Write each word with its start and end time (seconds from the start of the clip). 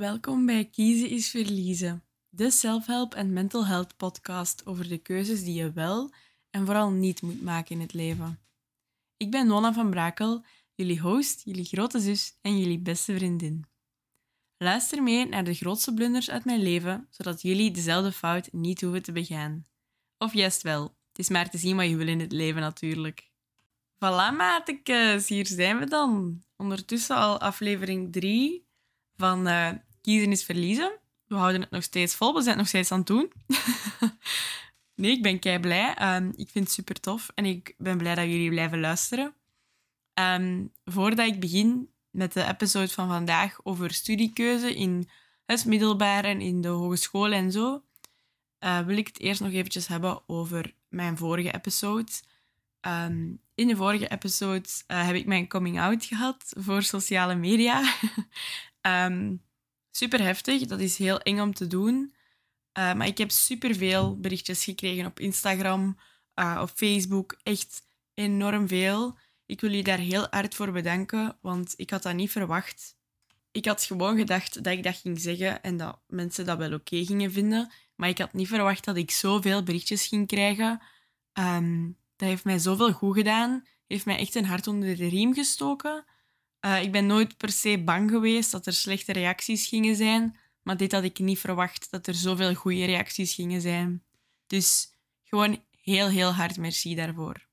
Welkom 0.00 0.46
bij 0.46 0.64
Kiezen 0.64 1.08
is 1.08 1.30
Verliezen, 1.30 2.04
de 2.28 2.50
self-help 2.50 3.14
en 3.14 3.32
mental 3.32 3.66
health 3.66 3.96
podcast 3.96 4.66
over 4.66 4.88
de 4.88 4.98
keuzes 4.98 5.44
die 5.44 5.54
je 5.54 5.72
wel 5.72 6.12
en 6.50 6.64
vooral 6.66 6.90
niet 6.90 7.22
moet 7.22 7.42
maken 7.42 7.74
in 7.74 7.80
het 7.80 7.92
leven. 7.92 8.40
Ik 9.16 9.30
ben 9.30 9.46
Nona 9.46 9.72
van 9.72 9.90
Brakel, 9.90 10.44
jullie 10.74 11.00
host, 11.00 11.44
jullie 11.44 11.64
grote 11.64 12.00
zus 12.00 12.38
en 12.40 12.58
jullie 12.58 12.78
beste 12.78 13.14
vriendin. 13.14 13.64
Luister 14.56 15.02
mee 15.02 15.28
naar 15.28 15.44
de 15.44 15.54
grootste 15.54 15.94
blunders 15.94 16.30
uit 16.30 16.44
mijn 16.44 16.62
leven, 16.62 17.06
zodat 17.10 17.42
jullie 17.42 17.70
dezelfde 17.70 18.12
fout 18.12 18.52
niet 18.52 18.80
hoeven 18.80 19.02
te 19.02 19.12
begaan. 19.12 19.66
Of 20.18 20.34
juist 20.34 20.62
wel, 20.62 20.82
het 20.82 21.18
is 21.18 21.28
maar 21.28 21.50
te 21.50 21.58
zien 21.58 21.76
wat 21.76 21.88
je 21.88 21.96
wil 21.96 22.08
in 22.08 22.20
het 22.20 22.32
leven 22.32 22.60
natuurlijk. 22.60 23.30
Voilà, 23.94 24.36
maatjes, 24.36 25.28
hier 25.28 25.46
zijn 25.46 25.78
we 25.78 25.86
dan. 25.86 26.42
Ondertussen 26.56 27.16
al 27.16 27.40
aflevering 27.40 28.12
3 28.12 28.68
van 29.16 29.48
uh, 29.48 29.70
Kiezen 30.00 30.30
is 30.30 30.44
Verliezen. 30.44 30.98
We 31.26 31.34
houden 31.34 31.60
het 31.60 31.70
nog 31.70 31.82
steeds 31.82 32.14
vol, 32.14 32.34
we 32.34 32.42
zijn 32.42 32.48
het 32.48 32.56
nog 32.56 32.68
steeds 32.68 32.92
aan 32.92 32.98
het 32.98 33.06
doen. 33.06 33.32
nee, 34.94 35.10
ik 35.10 35.22
ben 35.22 35.38
kei 35.38 35.58
blij. 35.58 36.16
Um, 36.16 36.32
ik 36.36 36.48
vind 36.48 36.64
het 36.64 36.74
super 36.74 37.00
tof 37.00 37.30
en 37.34 37.44
ik 37.44 37.74
ben 37.78 37.98
blij 37.98 38.14
dat 38.14 38.24
jullie 38.24 38.50
blijven 38.50 38.80
luisteren. 38.80 39.34
Um, 40.14 40.72
voordat 40.84 41.26
ik 41.26 41.40
begin 41.40 41.88
met 42.10 42.32
de 42.32 42.46
episode 42.46 42.88
van 42.88 43.08
vandaag 43.08 43.60
over 43.62 43.90
studiekeuze 43.90 44.74
in 44.74 45.08
het 45.46 45.64
middelbaar 45.64 46.24
en 46.24 46.40
in 46.40 46.60
de 46.60 46.68
hogeschool 46.68 47.32
en 47.32 47.52
zo, 47.52 47.82
uh, 48.60 48.80
wil 48.80 48.96
ik 48.96 49.06
het 49.06 49.20
eerst 49.20 49.40
nog 49.40 49.52
eventjes 49.52 49.86
hebben 49.86 50.22
over 50.28 50.74
mijn 50.88 51.16
vorige 51.16 51.54
episode. 51.54 52.12
Um, 52.80 53.40
in 53.54 53.68
de 53.68 53.76
vorige 53.76 54.08
episode 54.08 54.68
uh, 54.88 55.06
heb 55.06 55.14
ik 55.14 55.26
mijn 55.26 55.48
coming 55.48 55.80
out 55.80 56.04
gehad 56.04 56.52
voor 56.56 56.82
sociale 56.82 57.34
media. 57.34 57.82
super 59.90 60.22
heftig, 60.22 60.66
dat 60.66 60.80
is 60.80 60.98
heel 60.98 61.20
eng 61.20 61.40
om 61.40 61.54
te 61.54 61.66
doen. 61.66 62.14
Uh, 62.78 62.94
maar 62.94 63.06
ik 63.06 63.18
heb 63.18 63.30
superveel 63.30 64.20
berichtjes 64.20 64.64
gekregen 64.64 65.06
op 65.06 65.20
Instagram, 65.20 65.98
uh, 66.34 66.58
op 66.62 66.70
Facebook. 66.74 67.38
Echt 67.42 67.82
enorm 68.14 68.68
veel. 68.68 69.18
Ik 69.46 69.60
wil 69.60 69.70
jullie 69.70 69.84
daar 69.84 69.98
heel 69.98 70.26
hard 70.30 70.54
voor 70.54 70.72
bedanken, 70.72 71.38
want 71.40 71.74
ik 71.76 71.90
had 71.90 72.02
dat 72.02 72.14
niet 72.14 72.30
verwacht. 72.30 72.96
Ik 73.50 73.64
had 73.64 73.84
gewoon 73.84 74.16
gedacht 74.16 74.64
dat 74.64 74.72
ik 74.72 74.82
dat 74.82 74.96
ging 74.96 75.20
zeggen 75.20 75.62
en 75.62 75.76
dat 75.76 76.00
mensen 76.06 76.44
dat 76.44 76.58
wel 76.58 76.72
oké 76.72 77.04
gingen 77.04 77.32
vinden. 77.32 77.72
Maar 77.94 78.08
ik 78.08 78.18
had 78.18 78.32
niet 78.32 78.48
verwacht 78.48 78.84
dat 78.84 78.96
ik 78.96 79.10
zoveel 79.10 79.62
berichtjes 79.62 80.06
ging 80.06 80.26
krijgen. 80.26 80.80
Um, 81.32 81.96
dat 82.16 82.28
heeft 82.28 82.44
mij 82.44 82.58
zoveel 82.58 82.92
goed 82.92 83.16
gedaan. 83.16 83.66
Heeft 83.86 84.04
mij 84.04 84.18
echt 84.18 84.34
een 84.34 84.44
hart 84.44 84.66
onder 84.66 84.96
de 84.96 85.08
riem 85.08 85.34
gestoken. 85.34 86.04
Uh, 86.60 86.82
ik 86.82 86.92
ben 86.92 87.06
nooit 87.06 87.36
per 87.36 87.52
se 87.52 87.82
bang 87.84 88.10
geweest 88.10 88.50
dat 88.50 88.66
er 88.66 88.72
slechte 88.72 89.12
reacties 89.12 89.66
gingen 89.66 89.96
zijn. 89.96 90.36
Maar 90.62 90.76
dit 90.76 90.92
had 90.92 91.04
ik 91.04 91.18
niet 91.18 91.38
verwacht, 91.38 91.90
dat 91.90 92.06
er 92.06 92.14
zoveel 92.14 92.54
goede 92.54 92.84
reacties 92.84 93.34
gingen 93.34 93.60
zijn. 93.60 94.02
Dus 94.46 94.92
gewoon 95.24 95.62
heel, 95.82 96.08
heel 96.08 96.32
hard 96.32 96.56
merci 96.56 96.94
daarvoor. 96.94 97.48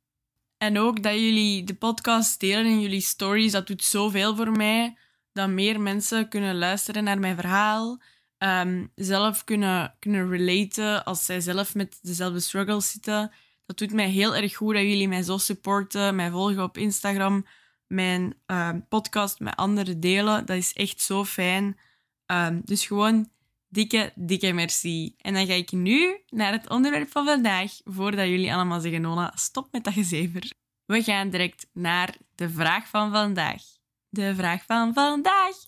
En 0.57 0.79
ook 0.79 1.03
dat 1.03 1.13
jullie 1.13 1.63
de 1.63 1.75
podcast 1.75 2.39
delen 2.39 2.65
in 2.65 2.81
jullie 2.81 3.01
stories, 3.01 3.51
dat 3.51 3.67
doet 3.67 3.83
zoveel 3.83 4.35
voor 4.35 4.51
mij. 4.51 4.97
Dat 5.33 5.49
meer 5.49 5.81
mensen 5.81 6.29
kunnen 6.29 6.57
luisteren 6.57 7.03
naar 7.03 7.19
mijn 7.19 7.35
verhaal. 7.35 8.01
Um, 8.37 8.91
zelf 8.95 9.43
kunnen, 9.43 9.95
kunnen 9.99 10.29
relaten 10.29 11.05
als 11.05 11.25
zij 11.25 11.39
zelf 11.39 11.75
met 11.75 11.99
dezelfde 12.01 12.39
struggles 12.39 12.91
zitten. 12.91 13.31
Dat 13.65 13.77
doet 13.77 13.93
mij 13.93 14.09
heel 14.09 14.35
erg 14.35 14.55
goed 14.55 14.73
dat 14.73 14.83
jullie 14.83 15.07
mij 15.07 15.23
zo 15.23 15.37
supporten, 15.37 16.15
mij 16.15 16.29
volgen 16.29 16.63
op 16.63 16.77
Instagram, 16.77 17.45
mijn 17.87 18.33
uh, 18.47 18.69
podcast 18.89 19.39
met 19.39 19.55
anderen 19.55 19.99
delen. 19.99 20.45
Dat 20.45 20.57
is 20.57 20.73
echt 20.73 21.01
zo 21.01 21.25
fijn. 21.25 21.77
Um, 22.25 22.61
dus 22.65 22.85
gewoon 22.85 23.29
dikke, 23.69 24.11
dikke 24.15 24.53
merci. 24.53 25.15
En 25.17 25.33
dan 25.33 25.45
ga 25.45 25.53
ik 25.53 25.71
nu 25.71 26.21
naar 26.29 26.51
het 26.51 26.69
onderwerp 26.69 27.11
van 27.11 27.25
vandaag, 27.25 27.71
voordat 27.83 28.27
jullie 28.27 28.53
allemaal 28.53 28.79
zeggen, 28.79 29.01
Nona, 29.01 29.31
stop 29.35 29.71
met 29.71 29.83
dat 29.83 29.93
gezever. 29.93 30.51
We 30.85 31.03
gaan 31.03 31.29
direct 31.29 31.67
naar 31.73 32.15
de 32.35 32.49
vraag 32.49 32.87
van 32.87 33.11
vandaag. 33.11 33.63
De 34.09 34.35
vraag 34.35 34.65
van 34.65 34.93
vandaag. 34.93 35.55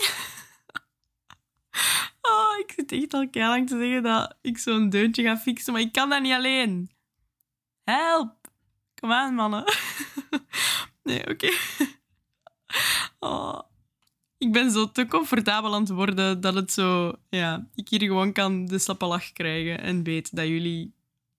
oh, 2.31 2.57
ik 2.59 2.73
zit 2.75 2.91
echt 2.91 3.13
al 3.13 3.27
lang 3.31 3.67
te 3.67 3.77
zeggen 3.77 4.03
dat 4.03 4.37
ik 4.41 4.57
zo'n 4.57 4.89
deuntje 4.89 5.23
ga 5.23 5.37
fixen, 5.37 5.73
maar 5.73 5.81
ik 5.81 5.91
kan 5.91 6.09
dat 6.09 6.21
niet 6.21 6.33
alleen. 6.33 6.89
Help! 7.83 8.37
Kom 8.99 9.11
aan, 9.11 9.35
mannen. 9.35 9.63
nee, 11.03 11.27
oké. 11.27 11.49
Oh. 13.19 13.59
Ik 14.37 14.51
ben 14.51 14.71
zo 14.71 14.91
te 14.91 15.05
comfortabel 15.07 15.73
aan 15.73 15.81
het 15.81 15.89
worden 15.89 16.41
dat 16.41 16.53
het 16.53 16.71
zo... 16.71 17.13
Ja, 17.29 17.67
ik 17.75 17.89
hier 17.89 18.01
gewoon 18.01 18.33
kan 18.33 18.65
de 18.65 18.79
slappe 18.79 19.05
lach 19.05 19.31
krijgen 19.31 19.81
en 19.81 20.03
weet 20.03 20.35
dat 20.35 20.47
jullie 20.47 20.93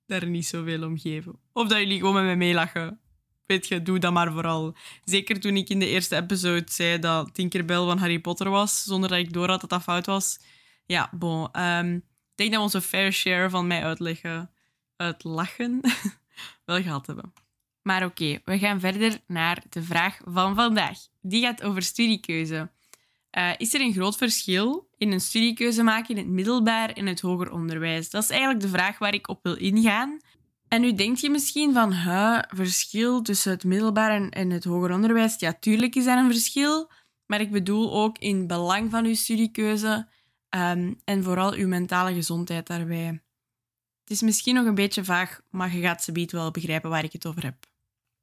daar 0.06 0.26
niet 0.26 0.46
zoveel 0.46 0.84
om 0.84 0.98
geven. 0.98 1.38
Of 1.52 1.68
dat 1.68 1.78
jullie 1.78 1.98
gewoon 1.98 2.14
met 2.14 2.24
mij 2.24 2.36
meelachen. 2.36 3.00
Weet 3.46 3.68
je, 3.68 3.82
doe 3.82 3.98
dat 3.98 4.12
maar 4.12 4.32
vooral. 4.32 4.76
Zeker 5.04 5.40
toen 5.40 5.56
ik 5.56 5.68
in 5.68 5.78
de 5.78 5.88
eerste 5.88 6.16
episode 6.16 6.64
zei 6.66 6.98
dat 6.98 7.34
Tinkerbell 7.34 7.84
van 7.84 7.98
Harry 7.98 8.18
Potter 8.18 8.50
was, 8.50 8.82
zonder 8.82 9.08
dat 9.08 9.18
ik 9.18 9.32
door 9.32 9.48
had 9.48 9.60
dat 9.60 9.70
dat 9.70 9.82
fout 9.82 10.06
was. 10.06 10.38
Ja, 10.86 11.10
bon. 11.12 11.62
Um, 11.62 11.94
ik 11.96 12.36
denk 12.36 12.50
dat 12.50 12.58
we 12.58 12.64
onze 12.64 12.80
fair 12.80 13.12
share 13.12 13.50
van 13.50 13.66
mij 13.66 13.84
uitleggen, 13.84 14.50
uitlachen, 14.96 15.80
wel 16.64 16.82
gehad 16.82 17.06
hebben. 17.06 17.32
Maar 17.90 18.04
oké, 18.04 18.38
we 18.44 18.58
gaan 18.58 18.80
verder 18.80 19.20
naar 19.26 19.62
de 19.68 19.82
vraag 19.82 20.20
van 20.24 20.54
vandaag. 20.54 20.98
Die 21.20 21.42
gaat 21.42 21.62
over 21.62 21.82
studiekeuze. 21.82 22.70
Uh, 23.38 23.50
is 23.56 23.74
er 23.74 23.80
een 23.80 23.92
groot 23.92 24.16
verschil 24.16 24.88
in 24.96 25.12
een 25.12 25.20
studiekeuze 25.20 25.82
maken 25.82 26.16
in 26.16 26.16
het 26.16 26.32
middelbaar 26.32 26.90
en 26.90 27.06
het 27.06 27.20
hoger 27.20 27.52
onderwijs? 27.52 28.10
Dat 28.10 28.22
is 28.22 28.30
eigenlijk 28.30 28.60
de 28.60 28.68
vraag 28.68 28.98
waar 28.98 29.14
ik 29.14 29.28
op 29.28 29.38
wil 29.42 29.56
ingaan. 29.56 30.18
En 30.68 30.80
nu 30.80 30.94
denkt 30.94 31.20
je 31.20 31.30
misschien 31.30 31.72
van, 31.72 31.92
huh, 31.92 32.38
verschil 32.48 33.22
tussen 33.22 33.52
het 33.52 33.64
middelbaar 33.64 34.30
en, 34.30 34.50
het 34.50 34.64
hoger 34.64 34.92
onderwijs? 34.92 35.34
Ja, 35.38 35.52
tuurlijk 35.60 35.94
is 35.94 36.06
er 36.06 36.18
een 36.18 36.30
verschil, 36.30 36.90
maar 37.26 37.40
ik 37.40 37.50
bedoel 37.50 37.92
ook 37.92 38.18
in 38.18 38.46
belang 38.46 38.90
van 38.90 39.04
uw 39.04 39.14
studiekeuze 39.14 40.08
um, 40.50 40.98
en 41.04 41.22
vooral 41.22 41.52
uw 41.52 41.68
mentale 41.68 42.14
gezondheid 42.14 42.66
daarbij. 42.66 43.06
Het 44.00 44.10
is 44.10 44.22
misschien 44.22 44.54
nog 44.54 44.66
een 44.66 44.74
beetje 44.74 45.04
vaag, 45.04 45.40
maar 45.50 45.74
je 45.74 45.80
gaat 45.80 46.02
ze 46.02 46.28
wel 46.30 46.50
begrijpen 46.50 46.90
waar 46.90 47.04
ik 47.04 47.12
het 47.12 47.26
over 47.26 47.42
heb. 47.42 47.69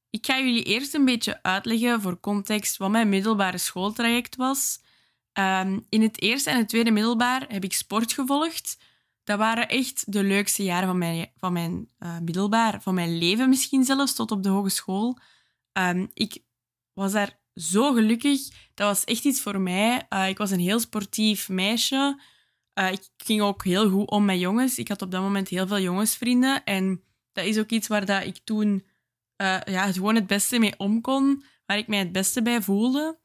Ik 0.10 0.26
ga 0.26 0.40
jullie 0.40 0.64
eerst 0.64 0.94
een 0.94 1.06
beetje 1.06 1.44
uitleggen 1.44 2.02
voor 2.02 2.20
context 2.20 2.78
wat 2.78 2.90
mijn 2.90 3.10
middelbare 3.10 3.58
schooltraject 3.58 4.36
was. 4.36 4.80
Um, 5.34 5.86
in 5.90 6.02
het 6.02 6.22
eerste 6.22 6.50
en 6.50 6.58
het 6.58 6.70
tweede 6.70 6.92
middelbaar 6.92 7.46
heb 7.48 7.64
ik 7.64 7.74
sport 7.74 8.14
gevolgd. 8.14 8.78
Dat 9.24 9.38
waren 9.38 9.68
echt 9.70 10.12
de 10.12 10.24
leukste 10.24 10.64
jaren 10.64 10.88
van 10.88 10.98
mijn, 10.98 11.32
van 11.36 11.54
mijn 11.54 11.90
uh, 12.00 12.20
middelbaar, 12.20 12.82
van 12.82 12.94
mijn 12.94 13.18
leven 13.18 13.50
misschien 13.50 13.84
zelfs, 13.84 14.14
tot 14.14 14.32
op 14.32 14.44
de 14.44 14.50
hogeschool. 14.50 15.18
Um, 15.74 16.10
ik 16.14 16.38
was 16.94 17.12
daar 17.12 17.40
zo 17.54 17.94
gelukkig. 17.94 18.50
Dat 18.74 18.88
was 18.88 19.04
echt 19.04 19.26
iets 19.26 19.42
voor 19.42 19.60
mij. 19.60 20.06
Uh, 20.10 20.30
ik 20.30 20.38
was 20.38 20.52
een 20.52 20.60
heel 20.60 20.80
sportief 20.80 21.50
meisje. 21.50 22.22
Uh, 22.80 22.92
ik 22.92 23.10
ging 23.18 23.42
ook 23.42 23.64
heel 23.64 23.90
goed 23.90 24.10
om 24.10 24.26
met 24.26 24.40
jongens. 24.40 24.78
Ik 24.78 24.88
had 24.88 25.02
op 25.02 25.12
dat 25.12 25.22
moment 25.22 25.48
heel 25.48 25.68
veel 25.68 25.80
jongensvrienden. 25.80 26.64
En 26.64 27.04
dat 27.32 27.46
is 27.46 27.58
ook 27.60 27.70
iets 27.70 27.88
waar 27.88 28.06
dat 28.06 28.24
ik 28.24 28.40
toen 28.44 28.87
uh, 29.38 29.60
ja, 29.64 29.92
gewoon 29.92 30.16
het 30.16 30.28
beste 30.28 30.60
mee 30.60 30.74
om 30.78 31.02
kon. 31.02 31.44
Waar 31.66 31.78
ik 31.78 31.88
mij 31.88 32.00
het 32.00 32.12
beste 32.12 32.42
bij 32.42 32.62
voelde. 32.62 33.20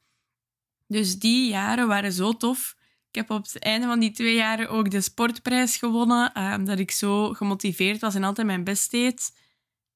Dus 0.87 1.19
die 1.19 1.49
jaren 1.49 1.87
waren 1.87 2.11
zo 2.11 2.33
tof. 2.33 2.75
Ik 3.09 3.15
heb 3.15 3.29
op 3.29 3.43
het 3.43 3.59
einde 3.59 3.87
van 3.87 3.99
die 3.99 4.11
twee 4.11 4.35
jaren 4.35 4.69
ook 4.69 4.91
de 4.91 5.01
sportprijs 5.01 5.77
gewonnen. 5.77 6.31
Omdat 6.57 6.79
ik 6.79 6.91
zo 6.91 7.33
gemotiveerd 7.33 8.01
was 8.01 8.15
en 8.15 8.23
altijd 8.23 8.47
mijn 8.47 8.63
best 8.63 8.91
deed. 8.91 9.31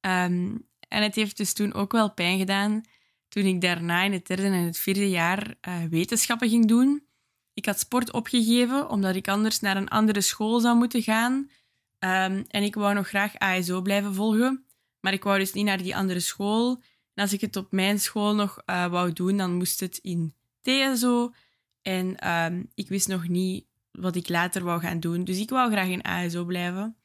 Um, 0.02 0.68
en 0.88 1.04
het 1.04 1.16
heeft 1.16 1.38
dus 1.38 1.54
toen 1.54 1.74
ook 1.74 1.92
wel 1.92 2.14
pijn 2.14 2.38
gedaan. 2.38 2.82
Toen 3.28 3.44
ik 3.44 3.62
daarna 3.62 4.04
in 4.04 4.12
het 4.12 4.28
derde 4.28 4.44
en 4.44 4.54
het 4.54 4.78
vierde 4.78 5.10
jaar 5.10 5.56
uh, 5.68 5.84
wetenschappen 5.90 6.50
ging 6.50 6.68
doen. 6.68 7.08
Ik 7.54 7.66
had 7.66 7.80
sport 7.80 8.12
opgegeven 8.12 8.90
omdat 8.90 9.16
ik 9.16 9.28
anders 9.28 9.60
naar 9.60 9.78
een 9.78 9.88
andere 9.88 10.22
school 10.22 10.60
zou 10.60 10.78
moeten 10.78 11.02
gaan. 11.02 11.34
Um, 11.34 12.46
en 12.48 12.64
ik 12.64 12.76
wou 12.76 12.94
nog 12.94 13.08
graag 13.08 13.38
ASO 13.38 13.82
blijven 13.82 14.14
volgen. 14.14 14.67
Maar 15.08 15.16
ik 15.16 15.24
wou 15.24 15.40
dus 15.40 15.54
niet 15.54 15.66
naar 15.66 15.84
die 15.84 15.96
andere 15.96 16.20
school. 16.20 16.84
En 17.14 17.24
als 17.24 17.34
ik 17.34 17.42
het 17.42 17.56
op 17.56 17.72
mijn 17.72 18.00
school 18.00 18.36
nog 18.36 18.62
uh, 18.66 18.88
wou 18.88 19.14
doen, 19.14 19.38
dan 19.38 19.54
moest 19.54 19.80
het 19.80 19.98
in 19.98 20.34
TSO. 20.62 21.34
En 21.82 22.30
um, 22.32 22.72
ik 22.76 22.90
wist 22.90 23.08
nog 23.08 23.28
niet 23.28 23.66
wat 23.92 24.16
ik 24.16 24.30
later 24.30 24.64
wou 24.64 24.80
gaan 24.80 25.00
doen. 25.00 25.24
Dus 25.24 25.40
ik 25.40 25.50
wou 25.50 25.72
graag 25.72 25.88
in 25.88 26.04
ASO 26.04 26.46
blijven. 26.46 26.98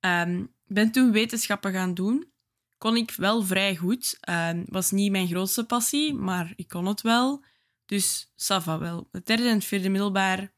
Um, 0.00 0.52
ben 0.66 0.90
toen 0.90 1.12
wetenschappen 1.12 1.72
gaan 1.72 1.94
doen. 1.94 2.32
Kon 2.78 2.96
ik 2.96 3.10
wel 3.10 3.42
vrij 3.42 3.76
goed. 3.76 4.18
Um, 4.28 4.64
was 4.66 4.90
niet 4.90 5.10
mijn 5.10 5.28
grootste 5.28 5.64
passie, 5.64 6.14
maar 6.14 6.52
ik 6.56 6.68
kon 6.68 6.86
het 6.86 7.00
wel. 7.00 7.44
Dus 7.86 8.32
Sava 8.36 8.78
wel. 8.78 9.08
Het 9.12 9.26
derde 9.26 9.48
en 9.48 9.54
het 9.54 9.64
vierde 9.64 9.88
middelbaar, 9.88 10.52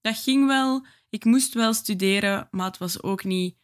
dat 0.00 0.18
ging 0.18 0.46
wel. 0.46 0.86
Ik 1.08 1.24
moest 1.24 1.54
wel 1.54 1.74
studeren, 1.74 2.48
maar 2.50 2.66
het 2.66 2.78
was 2.78 3.02
ook 3.02 3.24
niet 3.24 3.56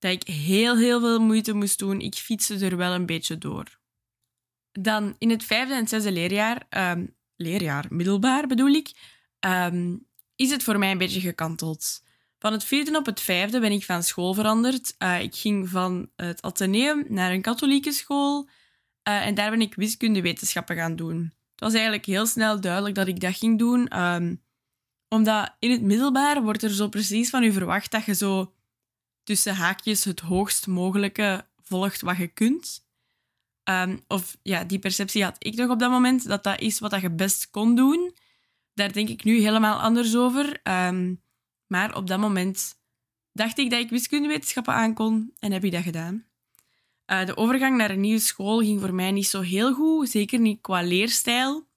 dat 0.00 0.10
ik 0.10 0.22
heel, 0.22 0.76
heel 0.76 1.00
veel 1.00 1.20
moeite 1.20 1.52
moest 1.52 1.78
doen. 1.78 2.00
Ik 2.00 2.14
fietste 2.14 2.66
er 2.66 2.76
wel 2.76 2.92
een 2.92 3.06
beetje 3.06 3.38
door. 3.38 3.78
Dan 4.72 5.14
in 5.18 5.30
het 5.30 5.44
vijfde 5.44 5.74
en 5.74 5.88
zesde 5.88 6.12
leerjaar, 6.12 6.66
um, 6.70 7.16
leerjaar 7.36 7.86
middelbaar 7.88 8.46
bedoel 8.46 8.70
ik, 8.70 8.92
um, 9.40 10.06
is 10.36 10.50
het 10.50 10.62
voor 10.62 10.78
mij 10.78 10.90
een 10.90 10.98
beetje 10.98 11.20
gekanteld. 11.20 12.02
Van 12.38 12.52
het 12.52 12.64
vierde 12.64 12.98
op 12.98 13.06
het 13.06 13.20
vijfde 13.20 13.60
ben 13.60 13.72
ik 13.72 13.84
van 13.84 14.02
school 14.02 14.34
veranderd. 14.34 14.94
Uh, 14.98 15.20
ik 15.22 15.34
ging 15.34 15.68
van 15.68 16.10
het 16.16 16.42
Atheneum 16.42 17.04
naar 17.08 17.32
een 17.32 17.42
katholieke 17.42 17.92
school. 17.92 18.48
Uh, 19.08 19.26
en 19.26 19.34
daar 19.34 19.50
ben 19.50 19.60
ik 19.60 19.74
wiskundewetenschappen 19.74 20.76
gaan 20.76 20.96
doen. 20.96 21.34
Het 21.50 21.60
was 21.60 21.72
eigenlijk 21.72 22.06
heel 22.06 22.26
snel 22.26 22.60
duidelijk 22.60 22.94
dat 22.94 23.06
ik 23.06 23.20
dat 23.20 23.36
ging 23.36 23.58
doen. 23.58 24.00
Um, 24.00 24.42
omdat 25.08 25.56
in 25.58 25.70
het 25.70 25.82
middelbaar 25.82 26.42
wordt 26.42 26.62
er 26.62 26.70
zo 26.70 26.88
precies 26.88 27.30
van 27.30 27.42
u 27.42 27.52
verwacht 27.52 27.90
dat 27.90 28.04
je 28.04 28.14
zo 28.14 28.54
tussen 29.30 29.54
haakjes 29.54 30.04
het 30.04 30.20
hoogst 30.20 30.66
mogelijke 30.66 31.46
volgt 31.62 32.00
wat 32.00 32.16
je 32.16 32.26
kunt. 32.26 32.86
Um, 33.64 34.04
of 34.08 34.36
ja, 34.42 34.64
die 34.64 34.78
perceptie 34.78 35.24
had 35.24 35.36
ik 35.38 35.54
nog 35.54 35.70
op 35.70 35.78
dat 35.78 35.90
moment, 35.90 36.28
dat 36.28 36.44
dat 36.44 36.60
is 36.60 36.78
wat 36.78 37.00
je 37.00 37.10
best 37.10 37.50
kon 37.50 37.74
doen. 37.74 38.16
Daar 38.74 38.92
denk 38.92 39.08
ik 39.08 39.24
nu 39.24 39.40
helemaal 39.40 39.80
anders 39.80 40.16
over. 40.16 40.60
Um, 40.62 41.22
maar 41.66 41.96
op 41.96 42.06
dat 42.06 42.18
moment 42.18 42.74
dacht 43.32 43.58
ik 43.58 43.70
dat 43.70 43.80
ik 43.80 43.90
wiskundewetenschappen 43.90 44.74
aankon 44.74 45.32
en 45.38 45.52
heb 45.52 45.64
ik 45.64 45.72
dat 45.72 45.82
gedaan. 45.82 46.26
Uh, 47.06 47.26
de 47.26 47.36
overgang 47.36 47.76
naar 47.76 47.90
een 47.90 48.00
nieuwe 48.00 48.20
school 48.20 48.58
ging 48.58 48.80
voor 48.80 48.94
mij 48.94 49.10
niet 49.10 49.26
zo 49.26 49.40
heel 49.40 49.74
goed, 49.74 50.10
zeker 50.10 50.38
niet 50.40 50.60
qua 50.60 50.82
leerstijl. 50.82 51.68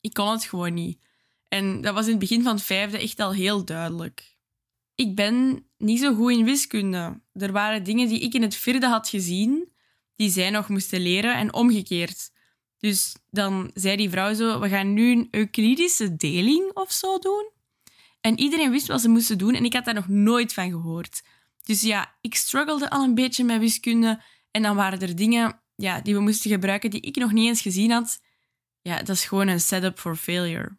Ik 0.00 0.12
kon 0.12 0.30
het 0.30 0.44
gewoon 0.44 0.74
niet. 0.74 1.04
En 1.48 1.80
dat 1.80 1.94
was 1.94 2.04
in 2.04 2.10
het 2.10 2.20
begin 2.20 2.42
van 2.42 2.54
het 2.54 2.64
vijfde 2.64 2.98
echt 2.98 3.20
al 3.20 3.32
heel 3.32 3.64
duidelijk. 3.64 4.36
Ik 4.94 5.14
ben 5.14 5.66
niet 5.82 6.00
zo 6.00 6.14
goed 6.14 6.32
in 6.32 6.44
wiskunde. 6.44 7.20
Er 7.32 7.52
waren 7.52 7.84
dingen 7.84 8.08
die 8.08 8.20
ik 8.20 8.34
in 8.34 8.42
het 8.42 8.56
vierde 8.56 8.86
had 8.86 9.08
gezien, 9.08 9.72
die 10.16 10.30
zij 10.30 10.50
nog 10.50 10.68
moesten 10.68 11.00
leren 11.00 11.34
en 11.34 11.54
omgekeerd. 11.54 12.30
Dus 12.78 13.16
dan 13.30 13.70
zei 13.74 13.96
die 13.96 14.10
vrouw 14.10 14.34
zo: 14.34 14.60
We 14.60 14.68
gaan 14.68 14.92
nu 14.92 15.12
een 15.12 15.28
Euclidische 15.30 16.16
deling 16.16 16.70
of 16.74 16.92
zo 16.92 17.18
doen. 17.18 17.50
En 18.20 18.38
iedereen 18.38 18.70
wist 18.70 18.86
wat 18.86 19.00
ze 19.00 19.08
moesten 19.08 19.38
doen 19.38 19.54
en 19.54 19.64
ik 19.64 19.72
had 19.72 19.84
daar 19.84 19.94
nog 19.94 20.08
nooit 20.08 20.52
van 20.52 20.70
gehoord. 20.70 21.22
Dus 21.64 21.80
ja, 21.80 22.14
ik 22.20 22.34
struggelde 22.34 22.90
al 22.90 23.04
een 23.04 23.14
beetje 23.14 23.44
met 23.44 23.60
wiskunde. 23.60 24.22
En 24.50 24.62
dan 24.62 24.76
waren 24.76 25.00
er 25.00 25.16
dingen 25.16 25.60
ja, 25.76 26.00
die 26.00 26.14
we 26.14 26.20
moesten 26.20 26.50
gebruiken 26.50 26.90
die 26.90 27.00
ik 27.00 27.16
nog 27.16 27.32
niet 27.32 27.48
eens 27.48 27.60
gezien 27.60 27.90
had. 27.90 28.20
Ja, 28.82 28.96
dat 28.96 29.16
is 29.16 29.24
gewoon 29.24 29.48
een 29.48 29.60
setup 29.60 29.98
for 29.98 30.16
failure. 30.16 30.76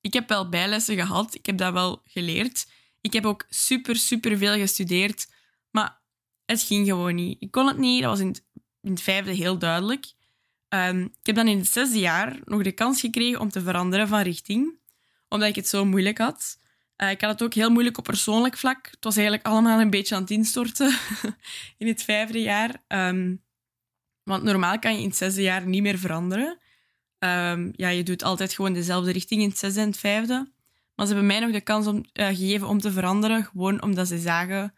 Ik 0.00 0.12
heb 0.12 0.28
wel 0.28 0.48
bijlessen 0.48 0.96
gehad, 0.96 1.34
ik 1.34 1.46
heb 1.46 1.58
dat 1.58 1.72
wel 1.72 2.02
geleerd. 2.04 2.66
Ik 3.00 3.12
heb 3.12 3.26
ook 3.26 3.46
super, 3.48 3.96
super 3.96 4.38
veel 4.38 4.54
gestudeerd, 4.54 5.26
maar 5.70 6.00
het 6.44 6.62
ging 6.62 6.86
gewoon 6.86 7.14
niet. 7.14 7.36
Ik 7.42 7.50
kon 7.50 7.66
het 7.66 7.78
niet, 7.78 8.02
dat 8.02 8.10
was 8.10 8.20
in 8.20 8.28
het, 8.28 8.44
in 8.80 8.90
het 8.90 9.02
vijfde 9.02 9.32
heel 9.32 9.58
duidelijk. 9.58 10.12
Um, 10.68 11.02
ik 11.04 11.26
heb 11.26 11.34
dan 11.34 11.48
in 11.48 11.58
het 11.58 11.68
zesde 11.68 11.98
jaar 11.98 12.38
nog 12.44 12.62
de 12.62 12.72
kans 12.72 13.00
gekregen 13.00 13.40
om 13.40 13.50
te 13.50 13.60
veranderen 13.60 14.08
van 14.08 14.20
richting, 14.20 14.78
omdat 15.28 15.48
ik 15.48 15.54
het 15.54 15.68
zo 15.68 15.84
moeilijk 15.84 16.18
had. 16.18 16.58
Uh, 16.96 17.10
ik 17.10 17.20
had 17.20 17.30
het 17.30 17.42
ook 17.42 17.54
heel 17.54 17.70
moeilijk 17.70 17.98
op 17.98 18.04
persoonlijk 18.04 18.56
vlak. 18.56 18.86
Het 18.90 19.04
was 19.04 19.16
eigenlijk 19.16 19.46
allemaal 19.46 19.80
een 19.80 19.90
beetje 19.90 20.14
aan 20.14 20.20
het 20.20 20.30
instorten 20.30 20.98
in 21.78 21.86
het 21.86 22.02
vijfde 22.02 22.40
jaar. 22.40 22.82
Um, 22.88 23.44
want 24.22 24.42
normaal 24.42 24.78
kan 24.78 24.94
je 24.94 25.00
in 25.00 25.08
het 25.08 25.16
zesde 25.16 25.42
jaar 25.42 25.66
niet 25.66 25.82
meer 25.82 25.98
veranderen. 25.98 26.58
Um, 27.18 27.72
ja, 27.76 27.88
je 27.88 28.02
doet 28.02 28.22
altijd 28.22 28.52
gewoon 28.52 28.72
dezelfde 28.72 29.12
richting 29.12 29.42
in 29.42 29.48
het 29.48 29.58
zesde 29.58 29.80
en 29.80 29.86
het 29.86 29.98
vijfde. 29.98 30.50
Maar 30.96 31.06
ze 31.06 31.12
hebben 31.12 31.26
mij 31.26 31.40
nog 31.40 31.52
de 31.52 31.60
kans 31.60 31.86
om, 31.86 31.96
uh, 31.96 32.26
gegeven 32.26 32.68
om 32.68 32.80
te 32.80 32.92
veranderen, 32.92 33.44
gewoon 33.44 33.82
omdat 33.82 34.08
ze 34.08 34.18
zagen 34.18 34.74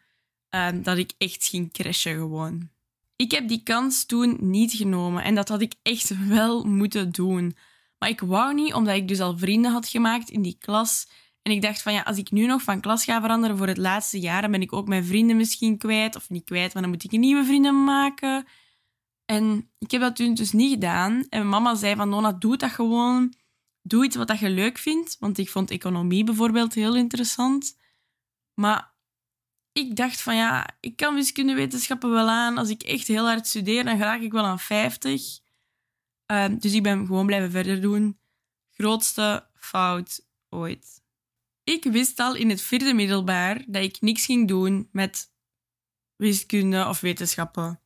um, 0.51 0.83
dat 0.83 0.99
ik 0.99 1.13
echt 1.19 1.47
ging 1.47 1.73
crashen 1.73 2.15
gewoon. 2.15 2.71
Ik 3.17 3.31
heb 3.31 3.49
die 3.49 3.63
kans 3.63 4.07
toen 4.07 4.37
niet 4.41 4.73
genomen 4.73 5.25
en 5.25 5.35
dat 5.35 5.49
had 5.49 5.61
ik 5.61 5.75
echt 5.83 6.29
wel 6.29 6.65
moeten 6.65 7.11
doen. 7.13 7.57
Maar 7.99 8.09
ik 8.09 8.21
wou 8.21 8.55
niet, 8.55 8.75
omdat 8.75 8.97
ik 8.97 9.09
dus 9.09 9.21
al 9.21 9.39
vrienden 9.39 9.73
had 9.73 9.89
gemaakt 9.89 10.31
in 10.31 10.43
die 10.43 10.57
klas. 10.59 11.09
En 11.43 11.53
ik 11.53 11.63
dacht 11.63 11.83
van 11.83 11.93
ja, 11.93 12.03
als 12.03 12.17
ik 12.17 12.31
nu 12.31 12.47
nog 12.47 12.63
van 12.63 12.81
klas 12.81 13.05
ga 13.05 13.21
veranderen 13.21 13.57
voor 13.57 13.67
het 13.67 13.77
laatste 13.77 14.21
jaar, 14.21 14.43
dan 14.43 14.51
ben 14.51 14.63
ik 14.63 14.73
ook 14.73 14.89
mijn 14.89 15.05
vrienden 15.05 15.37
misschien 15.37 15.79
kwijt. 15.79 16.17
Of 16.17 16.31
niet 16.31 16.45
kwijt, 16.45 16.73
maar 16.73 16.83
dan 16.83 16.91
moet 16.91 17.05
ik 17.05 17.11
nieuwe 17.11 17.45
vrienden 17.45 17.85
maken. 17.85 18.47
En 19.25 19.71
ik 19.79 19.91
heb 19.91 20.01
dat 20.01 20.17
toen 20.17 20.35
dus 20.35 20.53
niet 20.53 20.71
gedaan. 20.71 21.27
En 21.29 21.49
mama 21.49 21.75
zei 21.75 21.97
van 21.97 22.09
Nona, 22.09 22.33
doe 22.33 22.57
dat 22.57 22.71
gewoon. 22.71 23.35
Doe 23.89 24.05
iets 24.05 24.17
wat 24.17 24.39
je 24.39 24.51
leuk 24.51 24.79
vindt. 24.79 25.17
Want 25.19 25.39
ik 25.39 25.49
vond 25.49 25.71
economie 25.71 26.25
bijvoorbeeld 26.25 26.75
heel 26.75 26.97
interessant. 26.97 27.77
Maar 28.55 28.95
ik 29.73 29.97
dacht 29.97 30.21
van 30.21 30.37
ja, 30.37 30.77
ik 30.81 30.97
kan 30.97 31.15
wiskundewetenschappen 31.15 32.11
wel 32.11 32.29
aan. 32.29 32.59
Als 32.59 32.69
ik 32.69 32.83
echt 32.83 33.07
heel 33.07 33.27
hard 33.27 33.47
studeer, 33.47 33.85
dan 33.85 33.99
raak 33.99 34.21
ik 34.21 34.33
wel 34.33 34.45
aan 34.45 34.59
50. 34.59 35.21
Uh, 35.21 36.45
ehm, 36.45 36.59
dus 36.59 36.73
ik 36.73 36.83
ben 36.83 37.07
gewoon 37.07 37.27
blijven 37.27 37.51
verder 37.51 37.81
doen. 37.81 38.19
Grootste 38.71 39.47
fout 39.55 40.27
ooit. 40.49 41.03
Ik 41.65 41.85
wist 41.85 42.19
al 42.19 42.35
in 42.35 42.51
het 42.51 42.61
vierde 42.61 42.95
middelbaar 42.95 43.65
dat 43.67 43.83
ik 43.83 44.01
niks 44.01 44.25
ging 44.25 44.49
doen 44.49 44.89
met 44.93 45.33
wiskunde 46.17 46.87
of 46.87 47.01
wetenschappen. 47.01 47.81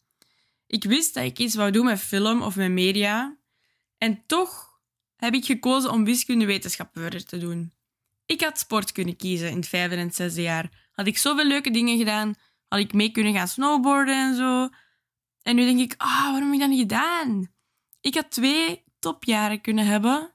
Ik 0.67 0.85
wist 0.85 1.15
dat 1.15 1.25
ik 1.25 1.39
iets 1.39 1.55
wou 1.55 1.71
doen 1.71 1.85
met 1.85 2.01
film 2.01 2.43
of 2.43 2.57
met 2.57 2.71
media. 2.71 3.37
En 3.99 4.27
toch 4.27 4.72
heb 5.25 5.35
ik 5.35 5.45
gekozen 5.45 5.91
om 5.91 6.05
wiskundewetenschappen 6.05 7.03
verder 7.03 7.25
te 7.25 7.39
doen. 7.39 7.73
Ik 8.27 8.41
had 8.41 8.59
sport 8.59 8.93
kunnen 8.93 9.17
kiezen 9.17 9.51
in 9.51 9.57
het 9.57 9.69
vijfde 9.69 9.97
en 9.97 10.11
zesde 10.11 10.43
jaar. 10.43 10.89
Had 10.93 11.07
ik 11.07 11.19
zoveel 11.19 11.47
leuke 11.47 11.71
dingen 11.71 11.99
gedaan, 11.99 12.35
had 12.69 12.79
ik 12.79 12.93
mee 12.93 13.11
kunnen 13.11 13.35
gaan 13.35 13.49
snowboarden 13.49 14.15
en 14.15 14.37
zo. 14.37 14.69
En 15.43 15.57
nu 15.57 15.65
denk 15.65 15.81
ik, 15.81 15.95
ah, 15.97 16.31
waarom 16.31 16.45
heb 16.45 16.53
ik 16.53 16.61
dat 16.61 16.69
niet 16.69 16.81
gedaan? 16.81 17.51
Ik 18.01 18.15
had 18.15 18.31
twee 18.31 18.85
topjaren 18.99 19.61
kunnen 19.61 19.87
hebben 19.87 20.35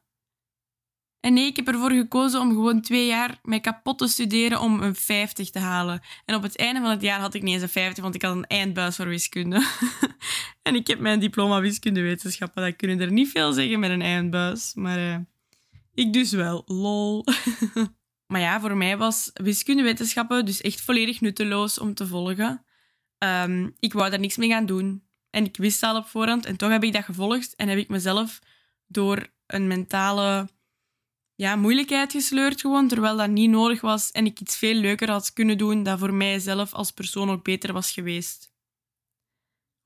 en 1.27 1.33
nee, 1.33 1.45
ik 1.45 1.55
heb 1.55 1.67
ervoor 1.67 1.91
gekozen 1.91 2.39
om 2.39 2.49
gewoon 2.49 2.81
twee 2.81 3.05
jaar 3.05 3.39
mij 3.43 3.59
kapot 3.59 3.97
te 3.97 4.07
studeren 4.07 4.59
om 4.59 4.81
een 4.81 4.95
50 4.95 5.49
te 5.49 5.59
halen. 5.59 6.01
En 6.25 6.35
op 6.35 6.41
het 6.41 6.57
einde 6.57 6.79
van 6.81 6.89
het 6.89 7.01
jaar 7.01 7.19
had 7.19 7.33
ik 7.33 7.41
niet 7.41 7.53
eens 7.53 7.61
een 7.61 7.69
50, 7.69 8.03
want 8.03 8.15
ik 8.15 8.21
had 8.21 8.35
een 8.35 8.45
eindbuis 8.45 8.95
voor 8.95 9.07
wiskunde. 9.07 9.57
en 10.67 10.75
ik 10.75 10.87
heb 10.87 10.99
mijn 10.99 11.19
diploma 11.19 11.61
wiskundewetenschappen. 11.61 12.63
Dat 12.63 12.75
kunnen 12.75 12.99
er 12.99 13.11
niet 13.11 13.29
veel 13.29 13.53
zeggen 13.53 13.79
met 13.79 13.89
een 13.89 14.01
eindbuis. 14.01 14.71
Maar 14.75 14.99
uh, 14.99 15.17
ik 15.93 16.13
dus 16.13 16.31
wel. 16.31 16.63
Lol. 16.65 17.25
maar 18.31 18.41
ja, 18.41 18.59
voor 18.59 18.77
mij 18.77 18.97
was 18.97 19.31
wiskundewetenschappen 19.33 20.45
dus 20.45 20.61
echt 20.61 20.81
volledig 20.81 21.21
nutteloos 21.21 21.79
om 21.79 21.93
te 21.93 22.07
volgen. 22.07 22.65
Um, 23.17 23.75
ik 23.79 23.93
wou 23.93 24.09
daar 24.09 24.19
niks 24.19 24.37
mee 24.37 24.49
gaan 24.49 24.65
doen. 24.65 25.03
En 25.29 25.45
ik 25.45 25.57
wist 25.57 25.83
al 25.83 25.97
op 25.97 26.07
voorhand. 26.07 26.45
En 26.45 26.57
toch 26.57 26.69
heb 26.69 26.83
ik 26.83 26.93
dat 26.93 27.03
gevolgd. 27.03 27.55
En 27.55 27.67
heb 27.67 27.77
ik 27.77 27.89
mezelf 27.89 28.39
door 28.87 29.27
een 29.45 29.67
mentale 29.67 30.47
ja, 31.35 31.55
moeilijkheid 31.55 32.11
gesleurd 32.11 32.61
gewoon, 32.61 32.87
terwijl 32.87 33.17
dat 33.17 33.29
niet 33.29 33.49
nodig 33.49 33.81
was 33.81 34.11
en 34.11 34.25
ik 34.25 34.39
iets 34.39 34.57
veel 34.57 34.73
leuker 34.73 35.09
had 35.09 35.33
kunnen 35.33 35.57
doen 35.57 35.83
dat 35.83 35.99
voor 35.99 36.13
mijzelf 36.13 36.73
als 36.73 36.91
persoon 36.91 37.29
ook 37.29 37.43
beter 37.43 37.73
was 37.73 37.91
geweest. 37.91 38.55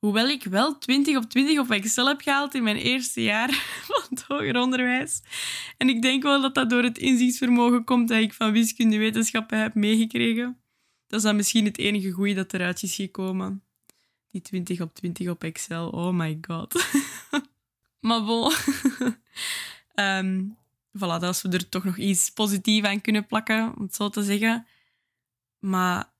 Hoewel 0.01 0.27
ik 0.27 0.43
wel 0.43 0.77
20 0.77 1.17
op 1.17 1.29
20 1.29 1.59
op 1.59 1.69
Excel 1.69 2.07
heb 2.07 2.21
gehaald 2.21 2.53
in 2.53 2.63
mijn 2.63 2.75
eerste 2.75 3.23
jaar 3.23 3.53
van 3.87 4.03
het 4.09 4.21
hoger 4.21 4.57
onderwijs. 4.57 5.21
En 5.77 5.89
ik 5.89 6.01
denk 6.01 6.23
wel 6.23 6.41
dat 6.41 6.55
dat 6.55 6.69
door 6.69 6.83
het 6.83 6.97
inzichtsvermogen 6.97 7.83
komt 7.83 8.07
dat 8.07 8.21
ik 8.21 8.33
van 8.33 8.51
wiskundewetenschappen 8.51 9.59
heb 9.59 9.73
meegekregen. 9.73 10.61
Dat 11.07 11.19
is 11.19 11.25
dan 11.25 11.35
misschien 11.35 11.65
het 11.65 11.77
enige 11.77 12.11
goede 12.11 12.33
dat 12.33 12.53
eruit 12.53 12.83
is 12.83 12.95
gekomen. 12.95 13.63
Die 14.31 14.41
20 14.41 14.81
op 14.81 14.93
20 14.93 15.29
op 15.29 15.43
Excel, 15.43 15.89
oh 15.89 16.13
my 16.13 16.37
god. 16.41 16.85
maar 17.99 18.23
bon. 18.23 18.51
um, 19.95 20.57
voilà, 20.97 21.19
dat 21.19 21.23
als 21.23 21.41
we 21.41 21.49
er 21.49 21.69
toch 21.69 21.83
nog 21.83 21.97
iets 21.97 22.29
positiefs 22.29 22.87
aan 22.87 23.01
kunnen 23.01 23.25
plakken, 23.25 23.73
om 23.75 23.81
het 23.81 23.95
zo 23.95 24.09
te 24.09 24.23
zeggen. 24.23 24.67
Maar 25.59 26.10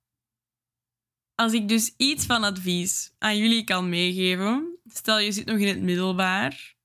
als 1.42 1.54
ik 1.54 1.68
dus 1.68 1.94
iets 1.98 2.26
van 2.26 2.44
advies 2.44 3.12
aan 3.18 3.38
jullie 3.38 3.64
kan 3.64 3.90
meegeven, 3.90 4.78
stel 4.86 5.20
je 5.20 5.32
zit 5.32 5.46
nog 5.46 5.58
in 5.58 5.68
het 5.68 5.82
middelbaar, 5.82 6.76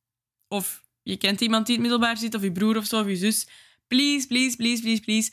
of 0.49 0.83
je 1.03 1.17
kent 1.17 1.41
iemand 1.41 1.67
die 1.67 1.77
in 1.77 1.83
het 1.83 1.91
middelbaar 1.91 2.17
zit, 2.17 2.35
of 2.35 2.43
je 2.43 2.53
broer 2.53 2.77
of 2.77 2.85
zo, 2.85 3.01
of 3.01 3.07
je 3.07 3.17
zus, 3.17 3.49
please, 3.87 4.27
please, 4.27 4.57
please, 4.57 4.83
please, 4.83 5.01
please, 5.01 5.33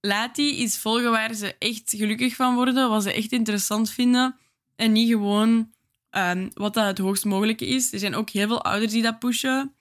laat 0.00 0.34
die 0.34 0.56
iets 0.56 0.78
volgen 0.78 1.10
waar 1.10 1.34
ze 1.34 1.56
echt 1.58 1.94
gelukkig 1.96 2.34
van 2.34 2.54
worden, 2.54 2.88
wat 2.88 3.02
ze 3.02 3.12
echt 3.12 3.32
interessant 3.32 3.90
vinden, 3.90 4.36
en 4.76 4.92
niet 4.92 5.08
gewoon 5.08 5.72
um, 6.10 6.50
wat 6.54 6.74
dat 6.74 6.86
het 6.86 6.98
hoogst 6.98 7.24
mogelijke 7.24 7.66
is. 7.66 7.92
Er 7.92 7.98
zijn 7.98 8.14
ook 8.14 8.30
heel 8.30 8.46
veel 8.46 8.62
ouders 8.62 8.92
die 8.92 9.02
dat 9.02 9.18
pushen. 9.18 9.74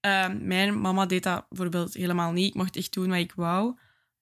Ehm, 0.00 0.46
mijn 0.46 0.80
mama 0.80 1.06
deed 1.06 1.22
dat 1.22 1.48
bijvoorbeeld 1.48 1.94
helemaal 1.94 2.32
niet. 2.32 2.48
Ik 2.48 2.54
mocht 2.54 2.76
echt 2.76 2.92
doen 2.92 3.08
wat 3.08 3.18
ik 3.18 3.32
wou. 3.36 3.76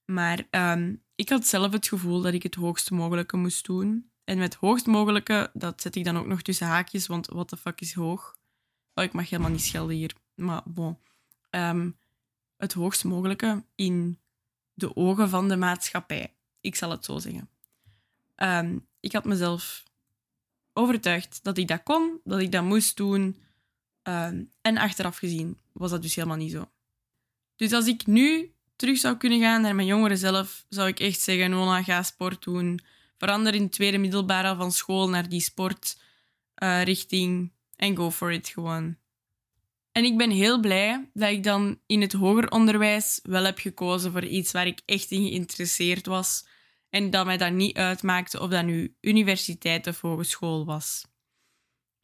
Maar 0.05 0.47
um, 0.51 1.03
ik 1.17 1.29
had 1.29 1.47
zelf 1.47 1.73
het 1.73 1.89
gevoel 1.89 2.21
dat 2.21 2.35
ik 2.35 2.43
het 2.43 2.55
hoogst 2.55 2.91
mogelijke 2.91 3.37
moest 3.37 3.65
doen. 3.65 4.11
En 4.25 4.39
met 4.39 4.55
hoogst 4.55 4.87
mogelijke, 4.87 5.51
dat 5.55 5.81
zet 5.81 5.97
ik 5.97 6.05
dan 6.05 6.17
ook 6.17 6.27
nog 6.27 6.43
tussen 6.43 6.67
haakjes, 6.67 7.07
want 7.07 7.27
what 7.27 7.49
the 7.49 7.57
fuck 7.57 7.81
is 7.81 7.95
hoog? 7.95 8.39
Oh, 8.95 9.05
ik 9.05 9.13
mag 9.13 9.31
helemaal 9.31 9.51
niet 9.51 9.61
schelden 9.61 9.97
hier. 9.97 10.15
Maar 10.35 10.63
bon. 10.65 10.99
Um, 11.51 11.99
het 12.57 12.73
hoogst 12.73 13.05
mogelijke 13.05 13.65
in 13.75 14.19
de 14.75 14.97
ogen 14.97 15.29
van 15.29 15.49
de 15.49 15.57
maatschappij. 15.57 16.35
Ik 16.61 16.75
zal 16.75 16.91
het 16.91 17.05
zo 17.05 17.19
zeggen. 17.19 17.49
ik 19.01 19.13
had 19.13 19.25
mezelf 19.25 19.85
overtuigd 20.73 21.39
dat 21.43 21.59
ik 21.59 21.69
dat 21.69 21.83
kon, 21.83 22.21
dat 22.25 22.41
ik 22.41 22.53
dat 22.53 22.65
moest 22.65 22.97
doen. 22.97 23.43
en 24.61 24.79
achteraf 24.79 25.17
gezien 25.17 25.59
was 25.73 25.91
dat 25.91 26.03
dus 26.03 26.15
helemaal 26.15 26.37
niet 26.37 26.53
zo. 26.53 26.71
Dus 27.57 27.73
als 27.73 27.87
ik 27.87 28.07
nu 28.07 28.56
terug 28.77 28.99
zou 28.99 29.17
kunnen 29.17 29.41
gaan 29.41 29.61
naar 29.61 29.75
mijn 29.75 29.87
jongeren 29.87 30.19
zelf, 30.19 30.65
zou 30.69 30.89
ik 30.89 31.01
echt 31.01 31.21
zeggen: 31.21 31.51
Nona, 31.51 31.83
ga 31.83 32.03
sport 32.03 32.43
doen. 32.43 32.81
Verander 33.19 33.55
in 33.55 33.63
het 33.63 33.73
tweede 33.73 33.99
middelbare 33.99 34.57
van 34.57 34.73
school 34.73 35.09
naar 35.09 35.29
die 35.29 35.41
sportrichting 35.41 37.43
uh, 37.43 37.49
en 37.77 37.97
go 37.97 38.11
for 38.11 38.33
it 38.33 38.49
gewoon. 38.49 38.97
En 39.93 40.05
ik 40.05 40.17
ben 40.17 40.31
heel 40.31 40.61
blij 40.61 41.11
dat 41.13 41.31
ik 41.31 41.43
dan 41.43 41.81
in 41.87 42.01
het 42.01 42.13
hoger 42.13 42.51
onderwijs 42.51 43.21
wel 43.23 43.45
heb 43.45 43.59
gekozen 43.59 44.13
voor 44.13 44.25
iets 44.25 44.53
waar 44.53 44.67
ik 44.67 44.81
echt 44.85 45.11
in 45.11 45.23
geïnteresseerd 45.23 46.07
was. 46.07 46.47
En 46.91 47.11
dat 47.11 47.27
mij 47.27 47.37
dat 47.37 47.53
niet 47.53 47.77
uitmaakte 47.77 48.41
of 48.41 48.51
dat 48.51 48.65
nu 48.65 48.97
universiteit 49.01 49.87
of 49.87 50.01
hogeschool 50.01 50.65
was. 50.65 51.05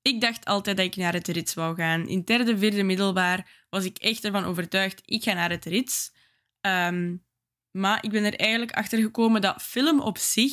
Ik 0.03 0.21
dacht 0.21 0.45
altijd 0.45 0.77
dat 0.77 0.87
ik 0.87 0.97
naar 0.97 1.13
het 1.13 1.29
rits 1.29 1.55
wou 1.55 1.75
gaan. 1.75 2.09
In 2.09 2.23
derde, 2.25 2.59
vierde 2.59 2.83
middelbaar 2.83 3.67
was 3.71 3.85
ik 3.85 3.99
echt 3.99 4.25
ervan 4.25 4.45
overtuigd, 4.45 5.03
ik 5.05 5.23
ga 5.23 5.33
naar 5.33 5.51
het 5.51 5.65
rits. 5.65 6.13
Um, 6.67 7.25
maar 7.71 8.05
ik 8.05 8.11
ben 8.11 8.25
er 8.25 8.35
eigenlijk 8.35 8.73
achter 8.73 9.01
gekomen 9.01 9.41
dat 9.41 9.63
film 9.63 10.01
op 10.01 10.19
zich 10.19 10.53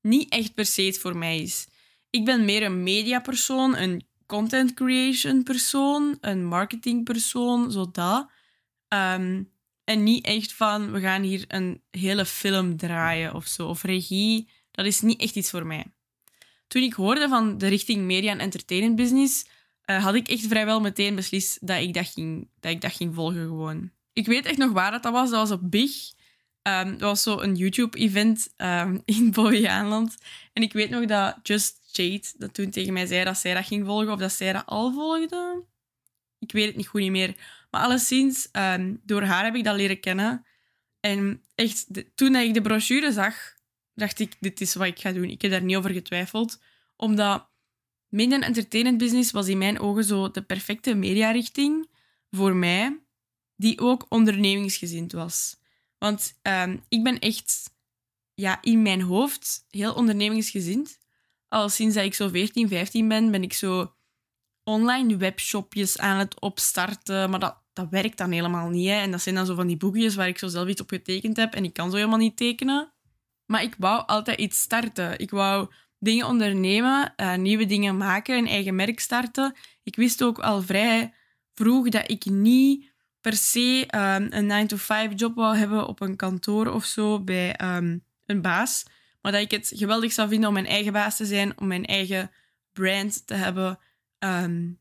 niet 0.00 0.32
echt 0.32 0.54
per 0.54 0.66
se 0.66 0.86
iets 0.86 0.98
voor 0.98 1.16
mij 1.16 1.38
is. 1.38 1.68
Ik 2.10 2.24
ben 2.24 2.44
meer 2.44 2.62
een 2.62 2.82
mediapersoon, 2.82 3.76
een 3.76 4.06
content 4.26 4.74
creation 4.74 5.42
persoon, 5.42 6.18
een 6.20 6.44
marketing 6.44 7.04
persoon, 7.04 7.88
dat. 7.92 8.30
Ehm, 8.88 9.42
en 9.84 10.02
niet 10.02 10.24
echt 10.24 10.52
van, 10.52 10.92
we 10.92 11.00
gaan 11.00 11.22
hier 11.22 11.44
een 11.48 11.82
hele 11.90 12.24
film 12.24 12.76
draaien 12.76 13.34
of 13.34 13.46
zo. 13.46 13.68
Of 13.68 13.82
regie, 13.82 14.48
dat 14.70 14.86
is 14.86 15.00
niet 15.00 15.20
echt 15.20 15.36
iets 15.36 15.50
voor 15.50 15.66
mij. 15.66 15.84
Toen 16.66 16.82
ik 16.82 16.92
hoorde 16.92 17.28
van 17.28 17.58
de 17.58 17.66
richting 17.66 18.04
media 18.04 18.30
en 18.30 18.40
entertainment 18.40 18.96
business, 18.96 19.46
uh, 19.86 20.04
had 20.04 20.14
ik 20.14 20.28
echt 20.28 20.46
vrijwel 20.46 20.80
meteen 20.80 21.14
beslist 21.14 21.66
dat 21.66 21.80
ik 21.80 21.94
dat 21.94 22.06
ging, 22.06 22.48
dat 22.60 22.72
ik 22.72 22.80
dat 22.80 22.92
ging 22.92 23.14
volgen 23.14 23.46
gewoon. 23.46 23.90
Ik 24.16 24.26
weet 24.26 24.46
echt 24.46 24.58
nog 24.58 24.72
waar 24.72 25.00
dat, 25.00 25.12
was. 25.12 25.30
Dat 25.30 25.48
was 25.48 25.50
op 25.50 25.70
Big. 25.70 26.12
Um, 26.62 26.90
dat 26.90 27.00
was 27.00 27.22
zo 27.22 27.40
een 27.40 27.54
YouTube-event 27.54 28.54
um, 28.56 29.02
in 29.16 29.30
Bobbejaanland. 29.30 30.16
En 30.52 30.62
ik 30.62 30.72
weet 30.72 30.90
nog 30.90 31.04
dat 31.04 31.38
Just 31.42 31.78
Jade 31.92 32.24
dat 32.36 32.54
toen 32.54 32.70
tegen 32.70 32.92
mij 32.92 33.06
zei 33.06 33.24
dat 33.24 33.38
zij 33.38 33.54
dat 33.54 33.66
ging 33.66 33.86
volgen 33.86 34.12
of 34.12 34.18
dat 34.18 34.32
zij 34.32 34.52
dat 34.52 34.66
al 34.66 34.92
volgde. 34.92 35.64
Ik 36.38 36.52
weet 36.52 36.66
het 36.66 36.76
niet 36.76 36.86
goed 36.86 37.00
niet 37.00 37.10
meer. 37.10 37.34
Maar 37.70 37.82
alleszins, 37.82 38.48
um, 38.52 39.00
door 39.04 39.22
haar 39.22 39.44
heb 39.44 39.54
ik 39.54 39.64
dat 39.64 39.76
leren 39.76 40.00
kennen. 40.00 40.46
En 41.00 41.42
echt, 41.54 41.86
toen 42.14 42.34
ik 42.34 42.54
de 42.54 42.60
brochure 42.60 43.12
zag, 43.12 43.54
dacht 43.94 44.18
ik, 44.18 44.32
dit 44.40 44.60
is 44.60 44.74
wat 44.74 44.86
ik 44.86 45.00
ga 45.00 45.12
doen. 45.12 45.30
Ik 45.30 45.42
heb 45.42 45.50
daar 45.50 45.62
niet 45.62 45.76
over 45.76 45.90
getwijfeld. 45.90 46.62
Omdat 46.96 47.48
media 48.08 48.36
en 48.36 48.42
entertainment 48.42 48.98
business 48.98 49.30
was 49.30 49.48
in 49.48 49.58
mijn 49.58 49.80
ogen 49.80 50.04
zo 50.04 50.30
de 50.30 50.42
perfecte 50.42 50.94
mediarichting 50.94 51.88
voor 52.30 52.54
mij, 52.54 53.05
die 53.56 53.80
ook 53.80 54.06
ondernemingsgezind 54.08 55.12
was. 55.12 55.56
Want 55.98 56.38
um, 56.42 56.82
ik 56.88 57.02
ben 57.02 57.18
echt 57.18 57.74
ja, 58.34 58.62
in 58.62 58.82
mijn 58.82 59.02
hoofd 59.02 59.66
heel 59.70 59.94
ondernemingsgezind. 59.94 60.98
Al 61.48 61.68
sinds 61.68 61.94
dat 61.94 62.04
ik 62.04 62.14
zo 62.14 62.28
14, 62.28 62.68
15 62.68 63.08
ben, 63.08 63.30
ben 63.30 63.42
ik 63.42 63.52
zo 63.52 63.94
online 64.64 65.16
webshopjes 65.16 65.98
aan 65.98 66.18
het 66.18 66.40
opstarten. 66.40 67.30
Maar 67.30 67.40
dat, 67.40 67.62
dat 67.72 67.88
werkt 67.90 68.18
dan 68.18 68.30
helemaal 68.30 68.68
niet. 68.68 68.88
Hè. 68.88 68.94
En 68.94 69.10
dat 69.10 69.22
zijn 69.22 69.34
dan 69.34 69.46
zo 69.46 69.54
van 69.54 69.66
die 69.66 69.76
boekjes 69.76 70.14
waar 70.14 70.28
ik 70.28 70.38
zo 70.38 70.48
zelf 70.48 70.68
iets 70.68 70.80
op 70.80 70.88
getekend 70.88 71.36
heb. 71.36 71.54
En 71.54 71.64
ik 71.64 71.72
kan 71.72 71.90
zo 71.90 71.96
helemaal 71.96 72.18
niet 72.18 72.36
tekenen. 72.36 72.92
Maar 73.46 73.62
ik 73.62 73.74
wou 73.78 74.06
altijd 74.06 74.38
iets 74.38 74.60
starten. 74.60 75.18
Ik 75.18 75.30
wou 75.30 75.68
dingen 75.98 76.26
ondernemen, 76.26 77.14
uh, 77.16 77.34
nieuwe 77.34 77.66
dingen 77.66 77.96
maken, 77.96 78.36
een 78.36 78.46
eigen 78.46 78.74
merk 78.74 79.00
starten. 79.00 79.54
Ik 79.82 79.96
wist 79.96 80.22
ook 80.24 80.38
al 80.38 80.62
vrij 80.62 81.14
vroeg 81.54 81.88
dat 81.88 82.10
ik 82.10 82.24
niet 82.24 82.94
per 83.26 83.36
se 83.36 83.88
um, 83.94 84.26
een 84.30 84.68
9-to-5 84.68 85.14
job 85.14 85.34
wou 85.34 85.56
hebben 85.56 85.86
op 85.86 86.00
een 86.00 86.16
kantoor 86.16 86.66
of 86.66 86.84
zo 86.84 87.20
bij 87.20 87.60
um, 87.62 88.04
een 88.26 88.42
baas. 88.42 88.84
Maar 89.22 89.32
dat 89.32 89.40
ik 89.40 89.50
het 89.50 89.72
geweldig 89.74 90.12
zou 90.12 90.28
vinden 90.28 90.48
om 90.48 90.54
mijn 90.54 90.66
eigen 90.66 90.92
baas 90.92 91.16
te 91.16 91.24
zijn, 91.24 91.58
om 91.58 91.66
mijn 91.66 91.84
eigen 91.84 92.30
brand 92.72 93.26
te 93.26 93.34
hebben. 93.34 93.78
Um, 94.18 94.80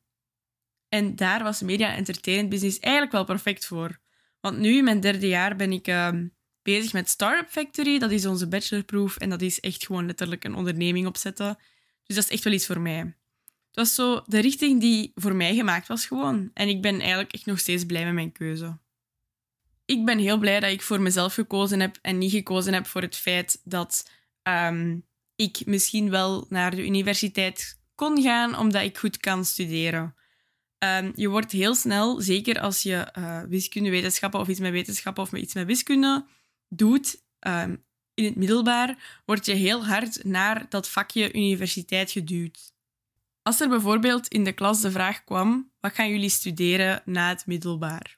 en 0.89 1.15
daar 1.15 1.43
was 1.43 1.61
media 1.61 1.89
en 1.89 1.95
entertainment 1.95 2.49
business 2.49 2.79
eigenlijk 2.79 3.13
wel 3.13 3.25
perfect 3.25 3.65
voor. 3.65 3.99
Want 4.39 4.57
nu, 4.57 4.77
in 4.77 4.83
mijn 4.83 4.99
derde 4.99 5.27
jaar, 5.27 5.55
ben 5.55 5.71
ik 5.71 5.93
bezig 6.61 6.93
met 6.93 7.09
Startup 7.09 7.49
Factory. 7.49 7.99
Dat 7.99 8.11
is 8.11 8.25
onze 8.25 8.47
bachelorproef 8.47 9.17
en 9.17 9.29
dat 9.29 9.41
is 9.41 9.59
echt 9.59 9.85
gewoon 9.85 10.05
letterlijk 10.05 10.43
een 10.43 10.55
onderneming 10.55 11.07
opzetten. 11.07 11.57
Dus 12.03 12.15
dat 12.15 12.25
is 12.25 12.31
echt 12.31 12.43
wel 12.43 12.53
iets 12.53 12.65
voor 12.65 12.81
mij. 12.81 13.15
Het 13.75 13.83
was 13.83 13.95
zo 13.95 14.23
de 14.25 14.39
richting 14.39 14.79
die 14.79 15.11
voor 15.15 15.35
mij 15.35 15.55
gemaakt 15.55 15.87
was 15.87 16.05
gewoon. 16.05 16.51
En 16.53 16.67
ik 16.67 16.81
ben 16.81 16.99
eigenlijk 16.99 17.33
echt 17.33 17.45
nog 17.45 17.59
steeds 17.59 17.85
blij 17.85 18.03
met 18.05 18.13
mijn 18.13 18.31
keuze. 18.31 18.77
Ik 19.85 20.05
ben 20.05 20.17
heel 20.17 20.37
blij 20.37 20.59
dat 20.59 20.71
ik 20.71 20.81
voor 20.81 21.01
mezelf 21.01 21.33
gekozen 21.33 21.79
heb 21.79 21.97
en 22.01 22.17
niet 22.17 22.31
gekozen 22.31 22.73
heb 22.73 22.85
voor 22.85 23.01
het 23.01 23.15
feit 23.15 23.61
dat 23.63 24.09
um, 24.43 25.05
ik 25.35 25.65
misschien 25.65 26.09
wel 26.09 26.45
naar 26.49 26.71
de 26.71 26.85
universiteit 26.85 27.79
kon 27.95 28.21
gaan 28.21 28.57
omdat 28.57 28.81
ik 28.81 28.97
goed 28.97 29.17
kan 29.17 29.45
studeren. 29.45 30.15
Um, 30.77 31.11
je 31.15 31.29
wordt 31.29 31.51
heel 31.51 31.75
snel, 31.75 32.21
zeker 32.21 32.59
als 32.59 32.83
je 32.83 33.11
uh, 33.17 33.41
wiskunde, 33.41 33.89
wetenschappen 33.89 34.39
of 34.39 34.47
iets 34.47 34.59
met 34.59 34.71
wetenschappen 34.71 35.23
of 35.23 35.33
iets 35.33 35.53
met 35.53 35.65
wiskunde 35.65 36.25
doet 36.69 37.21
um, 37.39 37.83
in 38.13 38.23
het 38.23 38.35
middelbaar, 38.35 39.21
word 39.25 39.45
je 39.45 39.53
heel 39.53 39.85
hard 39.85 40.23
naar 40.23 40.65
dat 40.69 40.89
vakje 40.89 41.33
universiteit 41.33 42.11
geduwd. 42.11 42.73
Als 43.47 43.59
er 43.59 43.69
bijvoorbeeld 43.69 44.27
in 44.27 44.43
de 44.43 44.51
klas 44.51 44.81
de 44.81 44.91
vraag 44.91 45.23
kwam: 45.23 45.71
wat 45.79 45.93
gaan 45.93 46.09
jullie 46.09 46.29
studeren 46.29 47.01
na 47.05 47.29
het 47.29 47.45
middelbaar? 47.45 48.17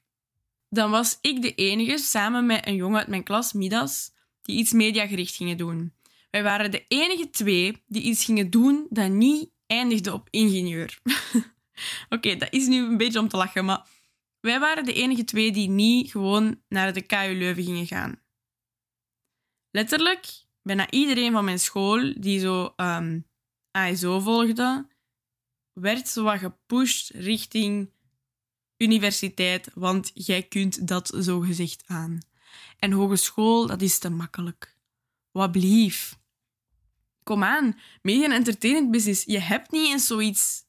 Dan 0.70 0.92
was 0.92 1.18
ik 1.22 1.42
de 1.42 1.56
enige, 1.56 1.98
samen 1.98 2.46
met 2.46 2.68
een 2.68 2.76
jongen 2.76 3.00
uit 3.00 3.08
mijn 3.08 3.24
klas, 3.24 3.54
Midas, 3.54 4.12
die 4.42 4.58
iets 4.58 4.72
mediagericht 4.72 5.36
gingen 5.36 5.58
doen. 5.58 5.94
Wij 6.30 6.44
waren 6.44 6.72
de 6.72 6.86
enige 6.88 7.30
twee 7.30 7.84
die 7.88 8.02
iets 8.02 8.26
gingen 8.26 8.50
doen 8.50 8.88
dat 8.90 9.10
niet 9.10 9.50
eindigde 9.66 10.14
op 10.14 10.28
ingenieur. 10.30 11.00
Oké, 12.10 12.36
dat 12.36 12.54
is 12.54 12.68
nu 12.68 12.86
een 12.86 12.98
beetje 12.98 13.20
om 13.20 13.28
te 13.28 13.38
lachen, 13.38 13.66
maar 13.66 13.88
wij 14.40 14.60
waren 14.60 14.86
de 14.86 14.94
enige 14.94 15.24
twee 15.24 15.52
die 15.52 15.70
niet 15.70 16.12
gewoon 16.12 16.62
naar 16.68 16.94
de 16.94 17.02
KU 17.02 17.34
Leuven 17.38 17.64
gingen 17.64 17.88
gaan. 17.88 18.22
Letterlijk, 19.72 20.28
bijna 20.62 20.92
iedereen 20.92 21.32
van 21.32 21.46
mijn 21.46 21.60
school 21.60 22.14
die 22.18 22.40
zo 22.40 22.64
um, 22.64 22.74
ehm, 22.76 23.20
ASO 23.72 24.20
volgde, 24.20 24.96
werd 25.80 26.08
zo 26.08 26.24
wat 26.24 26.40
gepusht 26.40 27.10
richting 27.10 27.90
universiteit, 28.78 29.70
want 29.74 30.12
jij 30.14 30.44
kunt 30.44 30.88
dat 30.88 31.18
zo 31.22 31.40
gezegd 31.40 31.84
aan. 31.86 32.20
En 32.80 32.92
hogeschool, 32.92 33.68
dat 33.68 33.82
is 33.82 34.00
te 34.00 34.10
makkelijk. 34.10 34.76
Wat 35.32 35.52
blief. 35.52 36.18
Kom 37.24 37.44
aan, 37.44 37.80
media 38.02 38.26
en 38.26 38.32
entertainment 38.32 38.92
business. 38.92 39.24
Je 39.24 39.40
hebt 39.40 39.72
niet 39.72 39.88
eens 39.88 40.08
zoiets 40.08 40.66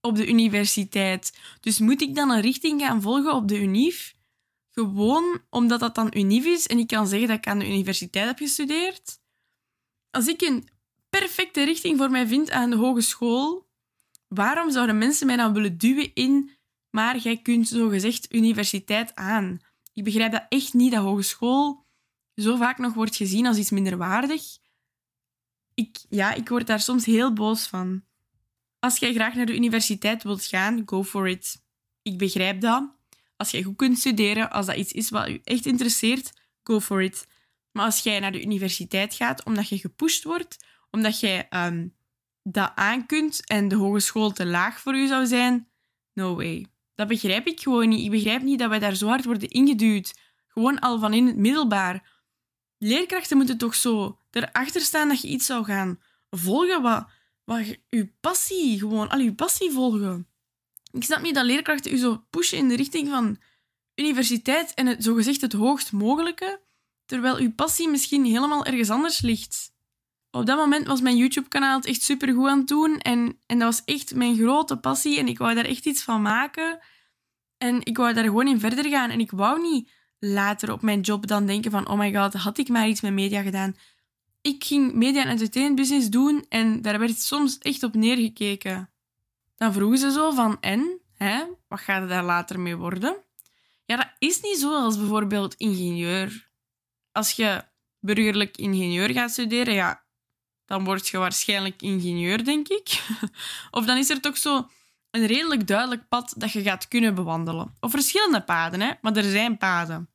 op 0.00 0.16
de 0.16 0.28
universiteit. 0.28 1.38
Dus 1.60 1.78
moet 1.78 2.02
ik 2.02 2.14
dan 2.14 2.30
een 2.30 2.40
richting 2.40 2.80
gaan 2.80 3.02
volgen 3.02 3.34
op 3.34 3.48
de 3.48 3.60
UNIF? 3.60 4.14
Gewoon 4.70 5.40
omdat 5.50 5.80
dat 5.80 5.94
dan 5.94 6.12
UNIF 6.16 6.44
is 6.44 6.66
en 6.66 6.78
ik 6.78 6.86
kan 6.86 7.06
zeggen 7.06 7.28
dat 7.28 7.36
ik 7.36 7.46
aan 7.46 7.58
de 7.58 7.68
universiteit 7.68 8.26
heb 8.26 8.38
gestudeerd? 8.38 9.20
Als 10.10 10.26
ik 10.26 10.40
een 10.40 10.68
perfecte 11.10 11.64
richting 11.64 11.98
voor 11.98 12.10
mij 12.10 12.26
vind 12.26 12.50
aan 12.50 12.70
de 12.70 12.76
hogeschool, 12.76 13.66
waarom 14.28 14.70
zouden 14.70 14.98
mensen 14.98 15.26
mij 15.26 15.36
dan 15.36 15.52
willen 15.52 15.78
duwen 15.78 16.14
in 16.14 16.50
maar 16.90 17.18
jij 17.18 17.36
kunt 17.36 17.68
zogezegd 17.68 18.34
universiteit 18.34 19.14
aan? 19.14 19.60
Ik 19.92 20.04
begrijp 20.04 20.32
dat 20.32 20.46
echt 20.48 20.74
niet, 20.74 20.92
dat 20.92 21.02
hogeschool 21.02 21.84
zo 22.34 22.56
vaak 22.56 22.78
nog 22.78 22.94
wordt 22.94 23.16
gezien 23.16 23.46
als 23.46 23.56
iets 23.56 23.70
minderwaardig. 23.70 24.42
Ik, 25.74 25.98
ja, 26.08 26.32
ik 26.32 26.48
word 26.48 26.66
daar 26.66 26.80
soms 26.80 27.04
heel 27.04 27.32
boos 27.32 27.66
van. 27.66 28.04
Als 28.78 28.98
jij 28.98 29.14
graag 29.14 29.34
naar 29.34 29.46
de 29.46 29.54
universiteit 29.54 30.22
wilt 30.22 30.44
gaan, 30.44 30.82
go 30.86 31.04
for 31.04 31.28
it. 31.28 31.62
Ik 32.02 32.18
begrijp 32.18 32.60
dat. 32.60 32.92
Als 33.36 33.50
jij 33.50 33.62
goed 33.62 33.76
kunt 33.76 33.98
studeren, 33.98 34.50
als 34.50 34.66
dat 34.66 34.76
iets 34.76 34.92
is 34.92 35.10
wat 35.10 35.26
je 35.26 35.40
echt 35.44 35.66
interesseert, 35.66 36.32
go 36.62 36.80
for 36.80 37.02
it. 37.02 37.26
Maar 37.70 37.84
als 37.84 38.02
jij 38.02 38.20
naar 38.20 38.32
de 38.32 38.42
universiteit 38.42 39.14
gaat 39.14 39.44
omdat 39.44 39.68
je 39.68 39.78
gepusht 39.78 40.24
wordt, 40.24 40.64
omdat 40.90 41.20
jij 41.20 41.46
um, 41.50 41.93
dat 42.44 42.72
aan 42.74 43.06
kunt 43.06 43.46
en 43.46 43.68
de 43.68 43.74
hogeschool 43.74 44.32
te 44.32 44.46
laag 44.46 44.80
voor 44.80 44.96
je 44.96 45.06
zou 45.06 45.26
zijn, 45.26 45.68
no 46.12 46.34
way. 46.34 46.66
Dat 46.94 47.08
begrijp 47.08 47.46
ik 47.46 47.60
gewoon 47.60 47.88
niet. 47.88 48.04
Ik 48.04 48.10
begrijp 48.10 48.42
niet 48.42 48.58
dat 48.58 48.68
wij 48.68 48.78
daar 48.78 48.94
zo 48.94 49.06
hard 49.06 49.24
worden 49.24 49.48
ingeduwd. 49.48 50.14
Gewoon 50.48 50.78
al 50.78 50.98
van 50.98 51.14
in 51.14 51.26
het 51.26 51.36
middelbaar. 51.36 52.12
Leerkrachten 52.78 53.36
moeten 53.36 53.58
toch 53.58 53.74
zo 53.74 54.18
erachter 54.30 54.80
staan 54.80 55.08
dat 55.08 55.20
je 55.20 55.28
iets 55.28 55.46
zou 55.46 55.64
gaan 55.64 56.00
volgen 56.30 56.82
wat, 56.82 57.08
wat 57.44 57.78
je 57.88 58.12
passie, 58.20 58.78
gewoon 58.78 59.08
al 59.08 59.18
je 59.18 59.34
passie 59.34 59.70
volgen. 59.70 60.28
Ik 60.90 61.04
snap 61.04 61.22
niet 61.22 61.34
dat 61.34 61.44
leerkrachten 61.44 61.92
u 61.92 61.96
zo 61.96 62.24
pushen 62.30 62.58
in 62.58 62.68
de 62.68 62.76
richting 62.76 63.08
van 63.08 63.38
universiteit 63.94 64.74
en 64.74 64.86
het 64.86 65.04
zogezegd 65.04 65.40
het 65.40 65.52
hoogst 65.52 65.92
mogelijke, 65.92 66.60
terwijl 67.06 67.36
uw 67.36 67.52
passie 67.52 67.88
misschien 67.88 68.24
helemaal 68.24 68.64
ergens 68.64 68.90
anders 68.90 69.20
ligt. 69.20 69.73
Op 70.34 70.46
dat 70.46 70.56
moment 70.58 70.86
was 70.86 71.00
mijn 71.00 71.16
YouTube-kanaal 71.16 71.76
het 71.76 71.86
echt 71.86 72.02
supergoed 72.02 72.48
aan 72.48 72.58
het 72.58 72.68
doen 72.68 72.98
en, 72.98 73.38
en 73.46 73.58
dat 73.58 73.68
was 73.68 73.84
echt 73.84 74.14
mijn 74.14 74.36
grote 74.36 74.76
passie 74.76 75.18
en 75.18 75.28
ik 75.28 75.38
wou 75.38 75.54
daar 75.54 75.64
echt 75.64 75.86
iets 75.86 76.02
van 76.02 76.22
maken. 76.22 76.78
En 77.58 77.80
ik 77.84 77.96
wou 77.96 78.12
daar 78.12 78.24
gewoon 78.24 78.48
in 78.48 78.60
verder 78.60 78.84
gaan 78.90 79.10
en 79.10 79.20
ik 79.20 79.30
wou 79.30 79.60
niet 79.60 79.90
later 80.18 80.72
op 80.72 80.82
mijn 80.82 81.00
job 81.00 81.26
dan 81.26 81.46
denken 81.46 81.70
van, 81.70 81.88
oh 81.88 81.98
my 81.98 82.14
god, 82.14 82.34
had 82.34 82.58
ik 82.58 82.68
maar 82.68 82.88
iets 82.88 83.00
met 83.00 83.12
media 83.12 83.42
gedaan. 83.42 83.76
Ik 84.40 84.64
ging 84.64 84.92
media 84.92 85.22
en 85.22 85.28
entertainment 85.28 85.76
business 85.78 86.10
doen 86.10 86.44
en 86.48 86.82
daar 86.82 86.98
werd 86.98 87.20
soms 87.20 87.58
echt 87.58 87.82
op 87.82 87.94
neergekeken. 87.94 88.90
Dan 89.56 89.72
vroegen 89.72 89.98
ze 89.98 90.10
zo 90.10 90.30
van, 90.30 90.56
en? 90.60 91.00
Hè? 91.14 91.44
Wat 91.68 91.80
gaat 91.80 92.02
er 92.02 92.08
daar 92.08 92.24
later 92.24 92.60
mee 92.60 92.76
worden? 92.76 93.16
Ja, 93.84 93.96
dat 93.96 94.10
is 94.18 94.40
niet 94.40 94.58
zo 94.58 94.74
als 94.74 94.98
bijvoorbeeld 94.98 95.54
ingenieur. 95.54 96.48
Als 97.12 97.30
je 97.30 97.64
burgerlijk 98.00 98.56
ingenieur 98.56 99.10
gaat 99.10 99.30
studeren, 99.30 99.74
ja, 99.74 100.03
dan 100.66 100.84
word 100.84 101.08
je 101.08 101.18
waarschijnlijk 101.18 101.82
ingenieur, 101.82 102.44
denk 102.44 102.68
ik. 102.68 103.02
of 103.70 103.84
dan 103.84 103.96
is 103.96 104.10
er 104.10 104.20
toch 104.20 104.36
zo 104.36 104.68
een 105.10 105.26
redelijk 105.26 105.66
duidelijk 105.66 106.08
pad 106.08 106.34
dat 106.36 106.52
je 106.52 106.62
gaat 106.62 106.88
kunnen 106.88 107.14
bewandelen. 107.14 107.74
Of 107.80 107.90
verschillende 107.90 108.42
paden, 108.42 108.80
hè? 108.80 108.92
maar 109.00 109.16
er 109.16 109.30
zijn 109.30 109.58
paden. 109.58 110.08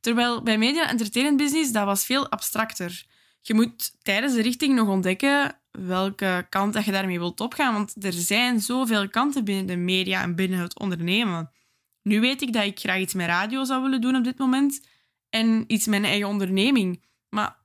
Terwijl 0.00 0.42
bij 0.42 0.58
media 0.58 0.88
entertainment 0.88 1.38
business, 1.38 1.72
dat 1.72 1.84
was 1.84 2.04
veel 2.04 2.30
abstracter. 2.30 3.04
Je 3.40 3.54
moet 3.54 3.96
tijdens 4.02 4.34
de 4.34 4.42
richting 4.42 4.74
nog 4.74 4.88
ontdekken 4.88 5.60
welke 5.70 6.46
kant 6.48 6.72
dat 6.72 6.84
je 6.84 6.92
daarmee 6.92 7.18
wilt 7.18 7.40
opgaan. 7.40 7.72
Want 7.74 8.04
er 8.04 8.12
zijn 8.12 8.60
zoveel 8.60 9.08
kanten 9.08 9.44
binnen 9.44 9.66
de 9.66 9.76
media 9.76 10.22
en 10.22 10.34
binnen 10.34 10.58
het 10.58 10.78
ondernemen. 10.78 11.50
Nu 12.02 12.20
weet 12.20 12.42
ik 12.42 12.52
dat 12.52 12.64
ik 12.64 12.78
graag 12.78 12.98
iets 12.98 13.14
met 13.14 13.26
radio 13.26 13.64
zou 13.64 13.82
willen 13.82 14.00
doen 14.00 14.16
op 14.16 14.24
dit 14.24 14.38
moment 14.38 14.86
en 15.28 15.64
iets 15.66 15.86
met 15.86 16.00
mijn 16.00 16.12
eigen 16.12 16.28
onderneming. 16.28 17.02
Maar 17.28 17.56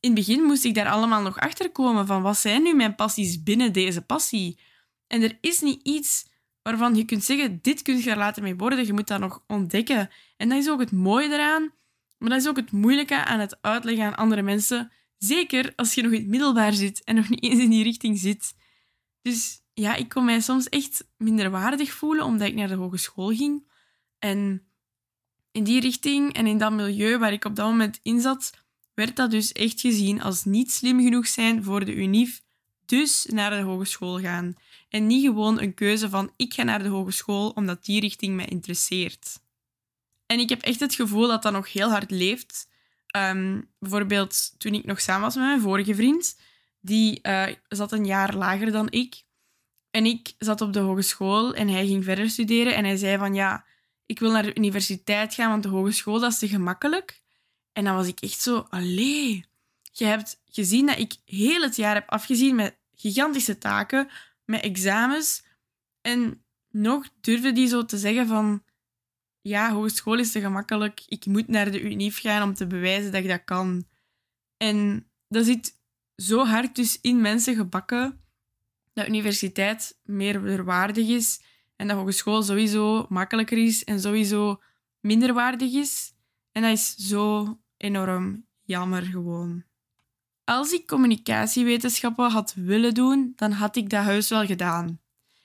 in 0.00 0.10
het 0.10 0.26
begin 0.26 0.42
moest 0.42 0.64
ik 0.64 0.74
daar 0.74 0.88
allemaal 0.88 1.22
nog 1.22 1.38
achter 1.38 1.70
komen 1.70 2.06
van 2.06 2.22
wat 2.22 2.36
zijn 2.36 2.62
nu 2.62 2.74
mijn 2.74 2.94
passies 2.94 3.42
binnen 3.42 3.72
deze 3.72 4.02
passie. 4.02 4.58
En 5.06 5.22
er 5.22 5.38
is 5.40 5.60
niet 5.60 5.82
iets 5.82 6.28
waarvan 6.62 6.94
je 6.94 7.04
kunt 7.04 7.24
zeggen, 7.24 7.58
dit 7.62 7.82
kun 7.82 7.98
je 7.98 8.10
er 8.10 8.16
later 8.16 8.42
mee 8.42 8.56
worden. 8.56 8.86
Je 8.86 8.92
moet 8.92 9.06
dat 9.06 9.20
nog 9.20 9.44
ontdekken. 9.46 10.10
En 10.36 10.48
dat 10.48 10.58
is 10.58 10.68
ook 10.68 10.80
het 10.80 10.92
mooie 10.92 11.32
eraan. 11.32 11.72
Maar 12.18 12.28
dat 12.28 12.40
is 12.40 12.48
ook 12.48 12.56
het 12.56 12.72
moeilijke 12.72 13.24
aan 13.24 13.40
het 13.40 13.58
uitleggen 13.60 14.04
aan 14.04 14.16
andere 14.16 14.42
mensen. 14.42 14.92
Zeker 15.18 15.72
als 15.76 15.94
je 15.94 16.02
nog 16.02 16.12
in 16.12 16.18
het 16.18 16.28
middelbaar 16.28 16.72
zit 16.72 17.04
en 17.04 17.14
nog 17.14 17.28
niet 17.28 17.42
eens 17.42 17.60
in 17.60 17.70
die 17.70 17.82
richting 17.82 18.18
zit. 18.18 18.54
Dus 19.22 19.62
ja, 19.74 19.94
ik 19.94 20.08
kon 20.08 20.24
mij 20.24 20.40
soms 20.40 20.68
echt 20.68 21.08
minder 21.16 21.50
waardig 21.50 21.92
voelen 21.92 22.24
omdat 22.24 22.48
ik 22.48 22.54
naar 22.54 22.68
de 22.68 22.74
hogeschool 22.74 23.28
ging. 23.28 23.70
En 24.18 24.68
in 25.52 25.64
die 25.64 25.80
richting 25.80 26.32
en 26.32 26.46
in 26.46 26.58
dat 26.58 26.72
milieu 26.72 27.18
waar 27.18 27.32
ik 27.32 27.44
op 27.44 27.56
dat 27.56 27.66
moment 27.66 28.00
in 28.02 28.20
zat, 28.20 28.50
werd 28.98 29.16
dat 29.16 29.30
dus 29.30 29.52
echt 29.52 29.80
gezien 29.80 30.22
als 30.22 30.44
niet 30.44 30.72
slim 30.72 31.00
genoeg 31.00 31.26
zijn 31.26 31.64
voor 31.64 31.84
de 31.84 31.94
UNIF, 31.94 32.42
dus 32.86 33.26
naar 33.30 33.50
de 33.50 33.60
hogeschool 33.60 34.20
gaan. 34.20 34.54
En 34.88 35.06
niet 35.06 35.24
gewoon 35.24 35.60
een 35.60 35.74
keuze 35.74 36.08
van 36.08 36.32
ik 36.36 36.54
ga 36.54 36.62
naar 36.62 36.82
de 36.82 36.88
hogeschool 36.88 37.50
omdat 37.50 37.84
die 37.84 38.00
richting 38.00 38.34
mij 38.36 38.46
interesseert. 38.46 39.40
En 40.26 40.38
ik 40.38 40.48
heb 40.48 40.62
echt 40.62 40.80
het 40.80 40.94
gevoel 40.94 41.28
dat 41.28 41.42
dat 41.42 41.52
nog 41.52 41.72
heel 41.72 41.90
hard 41.90 42.10
leeft. 42.10 42.68
Ehm, 43.06 43.60
bijvoorbeeld 43.78 44.54
toen 44.58 44.74
ik 44.74 44.84
nog 44.84 45.00
samen 45.00 45.22
was 45.22 45.34
met 45.34 45.44
mijn 45.44 45.60
vorige 45.60 45.94
vriend, 45.94 46.40
die 46.80 47.18
uh, 47.22 47.46
zat 47.68 47.92
een 47.92 48.06
jaar 48.06 48.34
lager 48.34 48.72
dan 48.72 48.90
ik. 48.90 49.22
En 49.90 50.06
ik 50.06 50.34
zat 50.38 50.60
op 50.60 50.72
de 50.72 50.80
hogeschool 50.80 51.54
en 51.54 51.68
hij 51.68 51.86
ging 51.86 52.04
verder 52.04 52.30
studeren 52.30 52.74
en 52.74 52.84
hij 52.84 52.96
zei 52.96 53.18
van 53.18 53.34
ja, 53.34 53.64
ik 54.06 54.18
wil 54.18 54.30
naar 54.30 54.42
de 54.42 54.56
universiteit 54.56 55.34
gaan, 55.34 55.50
want 55.50 55.62
de 55.62 55.68
hogeschool 55.68 56.20
dat 56.20 56.32
is 56.32 56.38
te 56.38 56.48
gemakkelijk. 56.48 57.26
En 57.78 57.84
dan 57.84 57.94
was 57.94 58.06
ik 58.06 58.20
echt 58.20 58.40
zo, 58.40 58.66
allee, 58.70 59.44
je 59.92 60.04
hebt 60.04 60.40
gezien 60.44 60.86
dat 60.86 60.98
ik 60.98 61.16
heel 61.24 61.62
het 61.62 61.76
jaar 61.76 61.94
heb 61.94 62.08
afgezien 62.08 62.54
met 62.54 62.78
gigantische 62.94 63.58
taken, 63.58 64.08
met 64.44 64.60
examens. 64.60 65.44
En 66.00 66.44
nog 66.70 67.08
durfde 67.20 67.52
die 67.52 67.68
zo 67.68 67.84
te 67.84 67.98
zeggen 67.98 68.26
van, 68.26 68.62
ja, 69.40 69.72
hogeschool 69.72 70.18
is 70.18 70.32
te 70.32 70.40
gemakkelijk, 70.40 71.02
ik 71.06 71.26
moet 71.26 71.48
naar 71.48 71.70
de 71.70 71.80
UNIF 71.80 72.20
gaan 72.20 72.42
om 72.42 72.54
te 72.54 72.66
bewijzen 72.66 73.12
dat 73.12 73.22
ik 73.22 73.28
dat 73.28 73.44
kan. 73.44 73.86
En 74.56 75.08
dat 75.28 75.44
zit 75.44 75.74
zo 76.16 76.44
hard 76.44 76.76
dus 76.76 77.00
in 77.00 77.20
mensen 77.20 77.54
gebakken 77.54 78.20
dat 78.92 79.08
universiteit 79.08 79.98
meer 80.02 80.64
waardig 80.64 81.08
is 81.08 81.40
en 81.76 81.88
dat 81.88 81.96
hogeschool 81.96 82.42
sowieso 82.42 83.06
makkelijker 83.08 83.58
is 83.58 83.84
en 83.84 84.00
sowieso 84.00 84.62
minder 85.00 85.32
waardig 85.32 85.72
is. 85.72 86.12
En 86.52 86.62
dat 86.62 86.72
is 86.72 86.94
zo 86.94 87.58
enorm 87.78 88.44
jammer 88.62 89.02
gewoon. 89.02 89.64
Als 90.44 90.72
ik 90.72 90.86
communicatiewetenschappen 90.86 92.30
had 92.30 92.54
willen 92.54 92.94
doen, 92.94 93.32
dan 93.36 93.52
had 93.52 93.76
ik 93.76 93.90
dat 93.90 94.04
huis 94.04 94.28
wel 94.28 94.46
gedaan. 94.46 95.00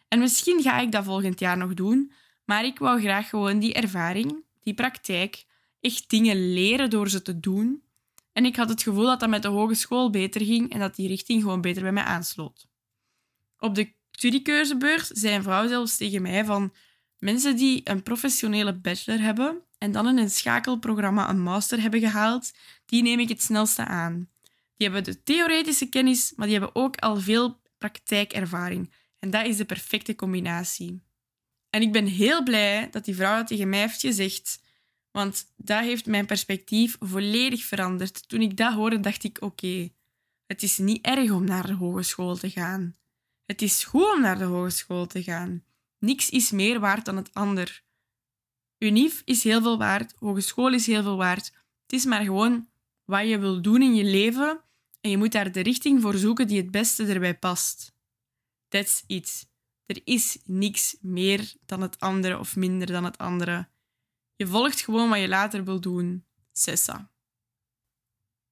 En 0.08 0.20
misschien 0.20 0.62
ga 0.62 0.80
ik 0.80 0.92
dat 0.92 1.04
volgend 1.04 1.40
jaar 1.40 1.58
nog 1.58 1.74
doen, 1.74 2.12
maar 2.46 2.66
ik 2.66 2.80
wou 2.80 3.02
graag 3.02 3.30
gewoon 3.30 3.60
die 3.60 3.74
ervaring, 3.74 4.44
die 4.60 4.74
praktijk, 4.74 5.46
echt 5.80 6.10
dingen 6.10 6.54
leren 6.54 6.90
door 6.90 7.10
ze 7.10 7.22
te 7.22 7.40
doen. 7.40 7.84
En 8.34 8.46
ik 8.46 8.56
had 8.56 8.70
het 8.70 8.84
gevoel 8.84 9.06
dat 9.06 9.20
dat 9.20 9.30
met 9.30 9.42
de 9.42 9.48
hogeschool 9.48 10.10
beter 10.10 10.42
ging 10.42 10.72
en 10.72 10.80
dat 10.80 10.96
die 10.96 11.08
richting 11.08 11.42
gewoon 11.42 11.62
beter 11.62 11.82
bij 11.82 11.92
mij 11.92 12.04
aansloot. 12.04 12.68
Op 13.58 13.76
de 13.76 13.94
studiekeuzebeurs 14.12 15.08
zei 15.08 15.36
een 15.36 15.44
vrouw 15.44 15.68
zelfs 15.68 15.98
tegen 15.98 16.22
mij 16.22 16.46
van 16.46 16.74
mensen 17.24 17.56
die 17.56 17.82
een 17.84 18.04
professionele 18.04 18.74
bachelor 18.74 19.22
hebben 19.22 19.62
en 19.78 19.92
dan 19.92 20.08
in 20.08 20.18
een 20.18 20.30
schakelprogramma 20.30 21.30
een 21.30 21.42
master 21.42 21.82
hebben 21.82 22.00
gehaald, 22.00 22.52
die 22.86 23.02
neem 23.02 23.20
ik 23.20 23.30
het 23.30 23.42
snelste 23.42 23.86
aan. 23.86 24.30
Die 24.76 24.88
hebben 24.90 25.04
de 25.04 25.24
theoretische 25.24 25.90
kennis, 25.90 26.34
maar 26.36 26.48
die 26.48 26.58
hebben 26.58 26.76
ook 26.76 26.98
al 26.98 27.18
veel 27.18 27.62
praktijkervaring. 27.78 28.94
En 29.20 29.30
dat 29.30 29.46
is 29.46 29.58
de 29.58 29.66
perfecte 29.66 30.16
combinatie. 30.16 31.04
En 31.70 31.82
ik 31.82 31.92
ben 31.92 32.06
heel 32.06 32.44
blij 32.44 32.90
dat 32.90 33.06
die 33.06 33.16
vrouw 33.16 33.38
dat 33.38 33.48
tegen 33.48 33.70
mij 33.70 33.80
heeft 33.80 34.02
gezegd, 34.02 34.62
want 35.12 35.54
dat 35.58 35.84
heeft 35.84 36.06
mijn 36.06 36.26
perspectief 36.26 36.96
volledig 37.00 37.64
veranderd. 37.64 38.30
Toen 38.30 38.42
ik 38.42 38.58
dat 38.58 38.74
hoorde, 38.74 39.00
dacht 39.00 39.24
ik: 39.24 39.42
oké, 39.42 39.90
het 40.46 40.64
is 40.64 40.78
niet 40.78 41.06
erg 41.06 41.32
om 41.32 41.44
naar 41.44 41.68
de 41.68 41.74
hogeschool 41.74 42.36
te 42.36 42.50
gaan. 42.50 42.96
Het 43.46 43.62
is 43.62 43.84
goed 43.84 44.14
om 44.14 44.22
naar 44.22 44.38
de 44.38 44.44
hogeschool 44.44 45.06
te 45.08 45.24
gaan. 45.24 45.64
Niks 46.04 46.30
is 46.30 46.52
meer 46.52 46.80
waard 46.80 47.06
dan 47.06 47.16
het 47.16 47.34
ander. 47.34 47.84
Unief 48.78 49.22
is 49.26 49.44
heel 49.44 49.62
veel 49.62 49.78
waard, 49.78 50.14
hogeschool 50.18 50.74
is 50.74 50.86
heel 50.86 51.02
veel 51.02 51.18
waard. 51.18 51.46
Het 51.82 51.94
is 51.94 52.06
maar 52.06 52.22
gewoon 52.24 52.70
wat 53.04 53.28
je 53.28 53.40
wil 53.40 53.62
doen 53.62 53.82
in 53.82 53.96
je 53.96 54.04
leven 54.04 54.64
en 55.02 55.10
je 55.10 55.18
moet 55.18 55.32
daar 55.32 55.52
de 55.52 55.62
richting 55.62 56.02
voor 56.02 56.16
zoeken 56.16 56.48
die 56.48 56.58
het 56.58 56.72
beste 56.72 57.06
erbij 57.06 57.38
past. 57.38 57.96
That's 58.68 59.04
it. 59.08 59.50
Er 59.86 60.02
is 60.04 60.40
niks 60.44 60.98
meer 61.02 61.54
dan 61.66 61.82
het 61.82 62.00
andere 62.00 62.40
of 62.40 62.56
minder 62.56 62.88
dan 62.88 63.04
het 63.04 63.18
andere. 63.18 63.70
Je 64.36 64.48
volgt 64.48 64.82
gewoon 64.82 65.10
wat 65.10 65.20
je 65.20 65.28
later 65.28 65.64
wil 65.64 65.82
doen. 65.82 66.26
Sessa. 66.52 67.12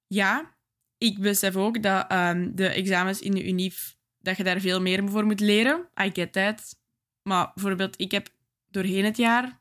Ja, 0.08 0.58
ik 0.98 1.20
besef 1.20 1.56
ook 1.56 1.84
dat 1.84 2.12
um, 2.12 2.56
de 2.56 2.68
examens 2.68 3.20
in 3.20 3.32
de 3.32 3.48
UNIF 3.48 3.98
dat 4.18 4.38
je 4.38 4.44
daar 4.44 4.60
veel 4.60 4.82
meer 4.82 5.10
voor 5.10 5.26
moet 5.26 5.40
leren. 5.40 5.90
I 6.02 6.10
get 6.14 6.34
that. 6.34 6.80
Maar 7.24 7.52
bijvoorbeeld, 7.54 8.00
ik 8.00 8.12
heb 8.12 8.30
doorheen 8.70 9.06
het 9.06 9.18
jaar 9.18 9.60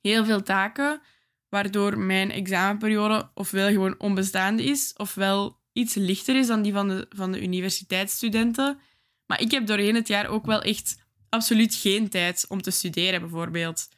heel 0.00 0.24
veel 0.24 0.42
taken, 0.42 1.00
waardoor 1.48 1.98
mijn 1.98 2.30
examenperiode 2.30 3.30
ofwel 3.34 3.68
gewoon 3.68 3.98
onbestaande 3.98 4.64
is, 4.64 4.92
ofwel 4.96 5.60
iets 5.72 5.94
lichter 5.94 6.36
is 6.36 6.46
dan 6.46 6.62
die 6.62 6.72
van 6.72 6.88
de, 6.88 7.06
van 7.08 7.32
de 7.32 7.42
universiteitsstudenten. 7.42 8.78
Maar 9.26 9.40
ik 9.40 9.50
heb 9.50 9.66
doorheen 9.66 9.94
het 9.94 10.08
jaar 10.08 10.26
ook 10.26 10.46
wel 10.46 10.62
echt 10.62 11.02
absoluut 11.28 11.74
geen 11.74 12.08
tijd 12.08 12.44
om 12.48 12.62
te 12.62 12.70
studeren, 12.70 13.20
bijvoorbeeld. 13.20 13.88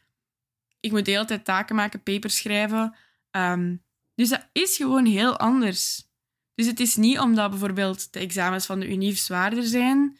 Ik 0.81 0.91
moet 0.91 1.05
de 1.05 1.11
hele 1.11 1.25
tijd 1.25 1.45
taken 1.45 1.77
maken, 1.77 2.03
papers 2.03 2.37
schrijven. 2.37 2.97
Um, 3.31 3.85
dus 4.15 4.29
dat 4.29 4.49
is 4.53 4.77
gewoon 4.77 5.05
heel 5.07 5.39
anders. 5.39 6.11
Dus 6.55 6.67
het 6.67 6.81
is 6.81 6.97
niet 6.97 7.19
omdat 7.19 7.51
bijvoorbeeld 7.51 8.13
de 8.13 8.19
examens 8.19 8.67
van 8.67 8.81
de 8.81 8.89
UNIF 8.89 9.19
zwaarder 9.19 9.65
zijn, 9.65 10.19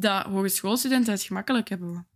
dat 0.00 0.24
hogeschoolstudenten 0.24 1.12
het 1.12 1.22
gemakkelijk 1.22 1.68
hebben. 1.68 2.08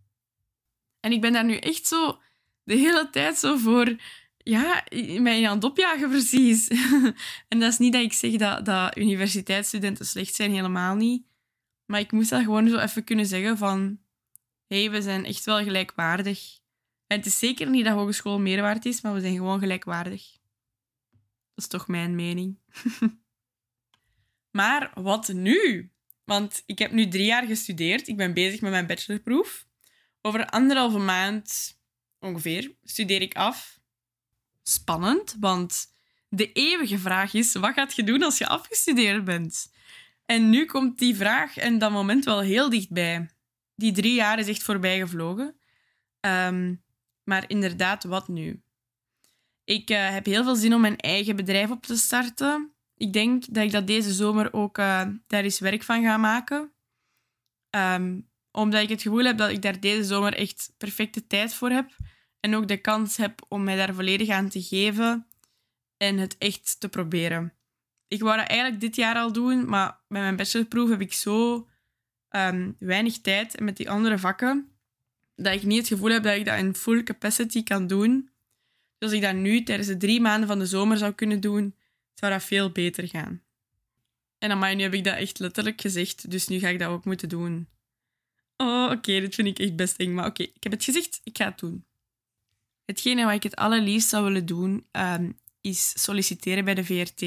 En 0.99 1.11
ik 1.11 1.21
ben 1.21 1.33
daar 1.33 1.45
nu 1.45 1.57
echt 1.57 1.87
zo 1.87 2.21
de 2.63 2.75
hele 2.75 3.09
tijd 3.09 3.37
zo 3.37 3.57
voor 3.57 3.95
ja, 4.37 4.83
mij 5.19 5.47
aan 5.47 5.55
het 5.55 5.63
opjagen 5.63 6.09
precies. 6.09 6.67
en 7.47 7.59
dat 7.59 7.71
is 7.71 7.77
niet 7.77 7.93
dat 7.93 8.01
ik 8.01 8.13
zeg 8.13 8.35
dat, 8.35 8.65
dat 8.65 8.97
universiteitsstudenten 8.97 10.05
slecht 10.05 10.35
zijn, 10.35 10.51
helemaal 10.51 10.95
niet. 10.95 11.25
Maar 11.85 11.99
ik 11.99 12.11
moest 12.11 12.29
dat 12.29 12.43
gewoon 12.43 12.69
zo 12.69 12.77
even 12.77 13.03
kunnen 13.03 13.25
zeggen 13.25 13.57
van... 13.57 13.99
Hé, 14.67 14.79
hey, 14.79 14.91
we 14.91 15.01
zijn 15.01 15.25
echt 15.25 15.45
wel 15.45 15.63
gelijkwaardig. 15.63 16.59
En 17.07 17.17
het 17.17 17.25
is 17.25 17.39
zeker 17.39 17.69
niet 17.69 17.85
dat 17.85 17.93
hogeschool 17.93 18.39
meer 18.39 18.61
waard 18.61 18.85
is, 18.85 19.01
maar 19.01 19.13
we 19.13 19.19
zijn 19.19 19.35
gewoon 19.35 19.59
gelijkwaardig. 19.59 20.31
Dat 21.53 21.63
is 21.63 21.67
toch 21.67 21.87
mijn 21.87 22.15
mening. 22.15 22.59
Maar 24.55 24.91
wat 24.93 25.27
nu? 25.27 25.91
Want 26.25 26.63
ik 26.65 26.79
heb 26.79 26.91
nu 26.91 27.07
drie 27.07 27.25
jaar 27.25 27.45
gestudeerd. 27.45 28.07
Ik 28.07 28.17
ben 28.17 28.33
bezig 28.33 28.61
met 28.61 28.71
mijn 28.71 28.87
bachelorproef. 28.87 29.65
Over 30.21 30.45
anderhalve 30.45 30.97
maand 30.97 31.77
ongeveer 32.19 32.75
studeer 32.83 33.21
ik 33.21 33.35
af. 33.35 33.79
Spannend, 34.63 35.35
want 35.39 35.85
de 36.29 36.51
eeuwige 36.51 36.97
vraag 36.97 37.33
is: 37.33 37.53
wat 37.53 37.73
gaat 37.73 37.95
je 37.95 38.03
doen 38.03 38.23
als 38.23 38.37
je 38.37 38.47
afgestudeerd 38.47 39.23
bent? 39.23 39.73
En 40.25 40.49
nu 40.49 40.65
komt 40.65 40.99
die 40.99 41.15
vraag 41.15 41.57
en 41.57 41.77
dat 41.77 41.91
moment 41.91 42.25
wel 42.25 42.39
heel 42.39 42.69
dichtbij. 42.69 43.29
Die 43.75 43.91
drie 43.91 44.13
jaar 44.13 44.39
is 44.39 44.47
echt 44.47 44.63
voorbij 44.63 44.99
gevlogen. 44.99 45.59
Um, 46.21 46.83
maar 47.23 47.43
inderdaad, 47.47 48.03
wat 48.03 48.27
nu? 48.27 48.63
Ik 49.63 49.89
uh, 49.89 50.09
heb 50.09 50.25
heel 50.25 50.43
veel 50.43 50.55
zin 50.55 50.73
om 50.73 50.81
mijn 50.81 50.97
eigen 50.97 51.35
bedrijf 51.35 51.71
op 51.71 51.85
te 51.85 51.95
starten. 51.95 52.74
Ik 52.97 53.13
denk 53.13 53.53
dat 53.53 53.63
ik 53.63 53.71
dat 53.71 53.87
deze 53.87 54.13
zomer 54.13 54.53
ook 54.53 54.77
uh, 54.77 55.01
daar 55.27 55.43
eens 55.43 55.59
werk 55.59 55.83
van 55.83 56.03
ga 56.03 56.17
maken. 56.17 56.73
Um, 57.69 58.29
omdat 58.51 58.81
ik 58.81 58.89
het 58.89 59.01
gevoel 59.01 59.23
heb 59.23 59.37
dat 59.37 59.49
ik 59.49 59.61
daar 59.61 59.79
deze 59.79 60.03
zomer 60.03 60.33
echt 60.33 60.73
perfecte 60.77 61.27
tijd 61.27 61.53
voor 61.53 61.69
heb. 61.69 61.95
En 62.39 62.55
ook 62.55 62.67
de 62.67 62.77
kans 62.77 63.17
heb 63.17 63.45
om 63.47 63.63
mij 63.63 63.75
daar 63.75 63.93
volledig 63.93 64.29
aan 64.29 64.49
te 64.49 64.61
geven 64.61 65.27
en 65.97 66.17
het 66.17 66.37
echt 66.37 66.79
te 66.79 66.89
proberen. 66.89 67.53
Ik 68.07 68.21
wou 68.21 68.37
dat 68.37 68.47
eigenlijk 68.47 68.81
dit 68.81 68.95
jaar 68.95 69.15
al 69.15 69.31
doen, 69.31 69.69
maar 69.69 69.99
met 70.07 70.21
mijn 70.21 70.35
bachelorproef 70.35 70.89
heb 70.89 71.01
ik 71.01 71.13
zo 71.13 71.67
um, 72.29 72.75
weinig 72.79 73.21
tijd 73.21 73.55
en 73.55 73.63
met 73.63 73.77
die 73.77 73.89
andere 73.89 74.19
vakken 74.19 74.75
dat 75.35 75.53
ik 75.53 75.63
niet 75.63 75.77
het 75.77 75.87
gevoel 75.87 76.09
heb 76.09 76.23
dat 76.23 76.35
ik 76.35 76.45
dat 76.45 76.57
in 76.57 76.75
full 76.75 77.03
capacity 77.03 77.63
kan 77.63 77.87
doen. 77.87 78.29
Dus 78.97 79.09
als 79.09 79.11
ik 79.11 79.21
dat 79.21 79.35
nu 79.35 79.63
tijdens 79.63 79.87
de 79.87 79.97
drie 79.97 80.21
maanden 80.21 80.47
van 80.47 80.59
de 80.59 80.65
zomer 80.65 80.97
zou 80.97 81.13
kunnen 81.13 81.39
doen, 81.39 81.75
zou 82.15 82.31
dat 82.31 82.43
veel 82.43 82.69
beter 82.71 83.07
gaan. 83.07 83.41
En 84.37 84.51
aan 84.51 84.77
nu 84.77 84.83
heb 84.83 84.93
ik 84.93 85.03
dat 85.03 85.17
echt 85.17 85.39
letterlijk 85.39 85.81
gezegd, 85.81 86.31
dus 86.31 86.47
nu 86.47 86.59
ga 86.59 86.67
ik 86.67 86.79
dat 86.79 86.89
ook 86.89 87.05
moeten 87.05 87.29
doen. 87.29 87.67
Oh, 88.57 88.89
oké, 88.91 89.19
dit 89.19 89.35
vind 89.35 89.47
ik 89.47 89.59
echt 89.59 89.75
best 89.75 89.97
eng. 89.97 90.13
Maar 90.13 90.25
oké, 90.25 90.43
ik 90.43 90.63
heb 90.63 90.71
het 90.71 90.83
gezegd, 90.83 91.21
ik 91.23 91.37
ga 91.37 91.45
het 91.45 91.59
doen. 91.59 91.85
Hetgene 92.85 93.25
wat 93.25 93.33
ik 93.33 93.43
het 93.43 93.55
allerliefst 93.55 94.09
zou 94.09 94.23
willen 94.23 94.45
doen, 94.45 94.87
um, 94.91 95.39
is 95.61 96.03
solliciteren 96.03 96.65
bij 96.65 96.73
de 96.73 96.85
VRT. 96.85 97.21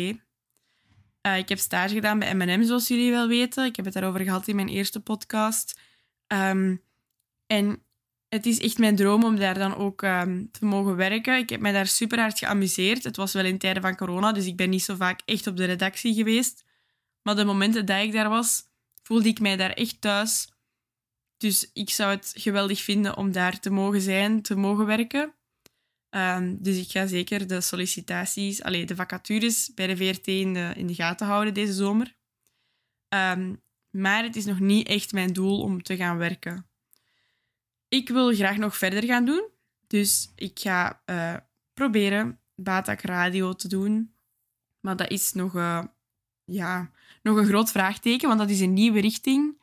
Eh, 1.21 1.39
ik 1.39 1.49
heb 1.49 1.59
stage 1.59 1.95
gedaan 1.95 2.19
bij 2.19 2.35
M&M, 2.35 2.65
zoals 2.65 2.89
jullie 2.89 3.11
wel 3.11 3.29
weten. 3.29 3.65
Ik 3.65 3.77
heb 3.77 3.85
het 3.85 3.95
daarover 3.95 4.21
gehad 4.21 4.49
in 4.49 4.57
mijn 4.57 4.69
eerste 4.69 5.01
podcast. 5.01 5.81
Um, 6.27 6.83
en 7.47 7.83
het 8.29 8.47
is 8.47 8.61
echt 8.61 8.79
mijn 8.79 8.97
droom 8.97 9.25
om 9.25 9.37
daar 9.37 9.59
dan 9.59 9.75
ook 9.75 10.03
um, 10.03 10.51
te 10.51 10.65
mogen 10.65 10.97
werken. 10.97 11.39
Ik 11.39 11.51
heb 11.51 11.61
mij 11.61 11.73
daar 11.73 11.87
super 11.87 12.21
hard 12.21 12.39
geamuseerd. 12.39 13.05
Het 13.05 13.17
was 13.17 13.33
wel 13.33 13.45
in 13.45 13.59
tijden 13.59 13.83
van 13.83 13.97
corona, 13.97 14.33
dus 14.33 14.47
ik 14.47 14.57
ben 14.57 14.71
niet 14.71 14.83
zo 14.83 14.95
vaak 14.95 15.21
echt 15.25 15.47
op 15.47 15.57
de 15.57 15.65
redactie 15.65 16.15
geweest. 16.15 16.65
Maar 17.23 17.37
de 17.37 17.45
momenten 17.45 17.87
dat 17.87 18.03
ik 18.03 18.13
daar 18.13 18.29
was, 18.29 18.65
voelde 19.03 19.29
ik 19.29 19.41
mij 19.41 19.57
daar 19.57 19.73
echt 19.73 20.01
thuis. 20.01 20.49
Dus 21.37 21.71
ik 21.73 21.91
zou 21.91 22.11
het 22.11 22.33
geweldig 22.37 22.83
vinden 22.83 23.17
om 23.17 23.33
daar 23.33 23.61
te 23.61 23.71
mogen 23.71 24.01
zijn, 24.01 24.43
te 24.43 24.57
mogen 24.57 24.87
werken. 24.87 25.35
Um, 26.11 26.63
dus 26.63 26.77
ik 26.77 26.91
ga 26.91 27.07
zeker 27.07 27.47
de 27.47 27.61
sollicitaties, 27.61 28.63
allee, 28.63 28.87
de 28.87 28.97
vacatures 28.97 29.75
bij 29.75 29.87
de 29.87 29.97
VRT 29.97 30.27
in 30.27 30.53
de, 30.87 30.95
gaten 30.95 31.27
houden 31.27 31.55
deze 31.55 31.73
zomer. 31.73 32.17
Um, 33.15 33.63
maar 33.91 34.23
het 34.23 34.37
is 34.37 34.45
nog 34.45 34.61
niet 34.61 34.87
echt 34.87 35.13
mijn 35.13 35.33
doel 35.33 35.61
om 35.61 35.83
te 35.83 35.97
gaan 35.97 36.17
werken. 36.17 36.68
Ik 37.89 38.09
wil 38.09 38.35
graag 38.35 38.57
nog 38.57 38.77
verder 38.77 39.05
gaan 39.05 39.25
doen. 39.25 39.49
Dus 39.87 40.33
ik 40.35 40.59
ga 40.59 41.03
uh, 41.07 41.35
proberen 41.75 42.41
Batak 42.55 43.01
Radio 43.01 43.53
te 43.53 43.69
doen. 43.69 44.15
Maar 44.81 44.97
dat 44.97 45.11
is 45.11 45.33
nog, 45.33 45.55
uh, 45.55 45.85
ja, 46.45 46.91
nog 47.23 47.37
een 47.37 47.47
groot 47.47 47.71
vraagteken, 47.71 48.29
want 48.29 48.41
dat 48.41 48.51
is 48.51 48.61
een 48.61 48.73
nieuwe 48.73 49.01
richting. 49.01 49.63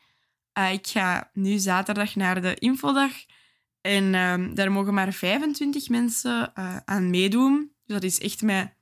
Uh, 0.58 0.74
ik 0.74 0.88
ga 0.88 1.30
nu 1.34 1.58
zaterdag 1.58 2.16
naar 2.16 2.42
de 2.42 2.56
infodag. 2.56 3.12
En 3.82 4.04
uh, 4.04 4.56
daar 4.56 4.72
mogen 4.72 4.94
maar 4.94 5.14
25 5.14 5.90
mensen 5.90 6.56
aan 6.86 7.10
meedoen. 7.10 7.72
Dus 7.86 7.96
dat 7.96 8.04
is 8.04 8.20
echt 8.20 8.42
met 8.42 8.74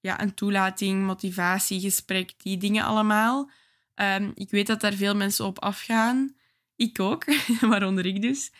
ja, 0.00 0.20
een 0.20 0.34
toelating, 0.34 1.06
motivatiegesprek, 1.06 2.34
die 2.36 2.56
dingen 2.56 2.84
allemaal. 2.84 3.50
Um, 3.94 4.32
ik 4.34 4.50
weet 4.50 4.66
dat 4.66 4.80
daar 4.80 4.92
veel 4.92 5.16
mensen 5.16 5.44
op 5.44 5.58
afgaan. 5.58 6.36
Ik 6.76 7.00
ook, 7.00 7.24
waaronder 7.60 8.06
ik 8.06 8.22
dus. 8.22 8.52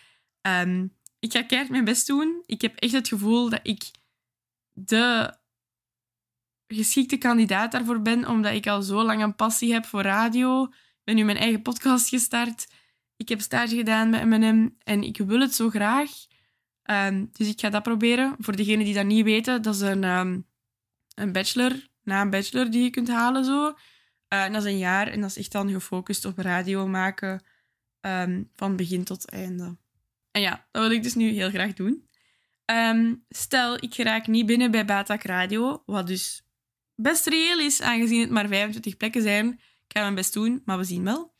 Um, 0.42 0.96
ik 1.18 1.32
ga 1.32 1.42
keihard 1.42 1.70
mijn 1.70 1.84
best 1.84 2.06
doen. 2.06 2.42
Ik 2.46 2.60
heb 2.60 2.76
echt 2.76 2.92
het 2.92 3.08
gevoel 3.08 3.48
dat 3.50 3.60
ik 3.62 3.90
de 4.72 5.36
geschikte 6.66 7.16
kandidaat 7.16 7.72
daarvoor 7.72 8.02
ben, 8.02 8.28
omdat 8.28 8.52
ik 8.52 8.66
al 8.66 8.82
zo 8.82 9.02
lang 9.02 9.22
een 9.22 9.34
passie 9.34 9.72
heb 9.72 9.84
voor 9.86 10.02
radio. 10.02 10.64
Ik 10.64 11.04
ben 11.04 11.14
nu 11.14 11.24
mijn 11.24 11.36
eigen 11.36 11.62
podcast 11.62 12.08
gestart. 12.08 12.66
Ik 13.16 13.28
heb 13.28 13.40
stage 13.40 13.76
gedaan 13.76 14.10
bij 14.10 14.26
M&M 14.26 14.68
en 14.84 15.02
ik 15.02 15.16
wil 15.16 15.40
het 15.40 15.54
zo 15.54 15.68
graag. 15.68 16.10
Um, 16.90 17.28
dus 17.32 17.48
ik 17.48 17.60
ga 17.60 17.70
dat 17.70 17.82
proberen. 17.82 18.34
Voor 18.38 18.56
degenen 18.56 18.84
die 18.84 18.94
dat 18.94 19.06
niet 19.06 19.24
weten, 19.24 19.62
dat 19.62 19.74
is 19.74 19.80
een, 19.80 20.04
um, 20.04 20.46
een 21.14 21.32
bachelor, 21.32 21.88
na 22.02 22.20
een 22.20 22.30
bachelor 22.30 22.70
die 22.70 22.82
je 22.82 22.90
kunt 22.90 23.08
halen 23.08 23.44
zo. 23.44 23.74
En 24.28 24.52
dat 24.52 24.64
is 24.64 24.72
een 24.72 24.78
jaar 24.78 25.08
en 25.08 25.20
dat 25.20 25.30
is 25.30 25.38
echt 25.38 25.52
dan 25.52 25.70
gefocust 25.70 26.24
op 26.24 26.38
radio 26.38 26.86
maken 26.86 27.42
van 28.54 28.76
begin 28.76 29.04
tot 29.04 29.30
einde. 29.30 29.76
Ja, 30.40 30.66
dat 30.70 30.82
wil 30.82 30.90
ik 30.90 31.02
dus 31.02 31.14
nu 31.14 31.28
heel 31.28 31.50
graag 31.50 31.72
doen. 31.72 32.08
Um, 32.70 33.24
stel, 33.28 33.74
ik 33.74 33.94
geraak 33.94 34.26
niet 34.26 34.46
binnen 34.46 34.70
bij 34.70 34.84
Batak 34.84 35.22
Radio, 35.22 35.82
wat 35.86 36.06
dus 36.06 36.42
best 36.94 37.26
reëel 37.26 37.58
is, 37.58 37.82
aangezien 37.82 38.20
het 38.20 38.30
maar 38.30 38.48
25 38.48 38.96
plekken 38.96 39.22
zijn. 39.22 39.52
Ik 39.52 39.96
ga 39.96 40.00
mijn 40.00 40.14
best 40.14 40.32
doen, 40.32 40.62
maar 40.64 40.78
we 40.78 40.84
zien 40.84 41.04
wel. 41.04 41.36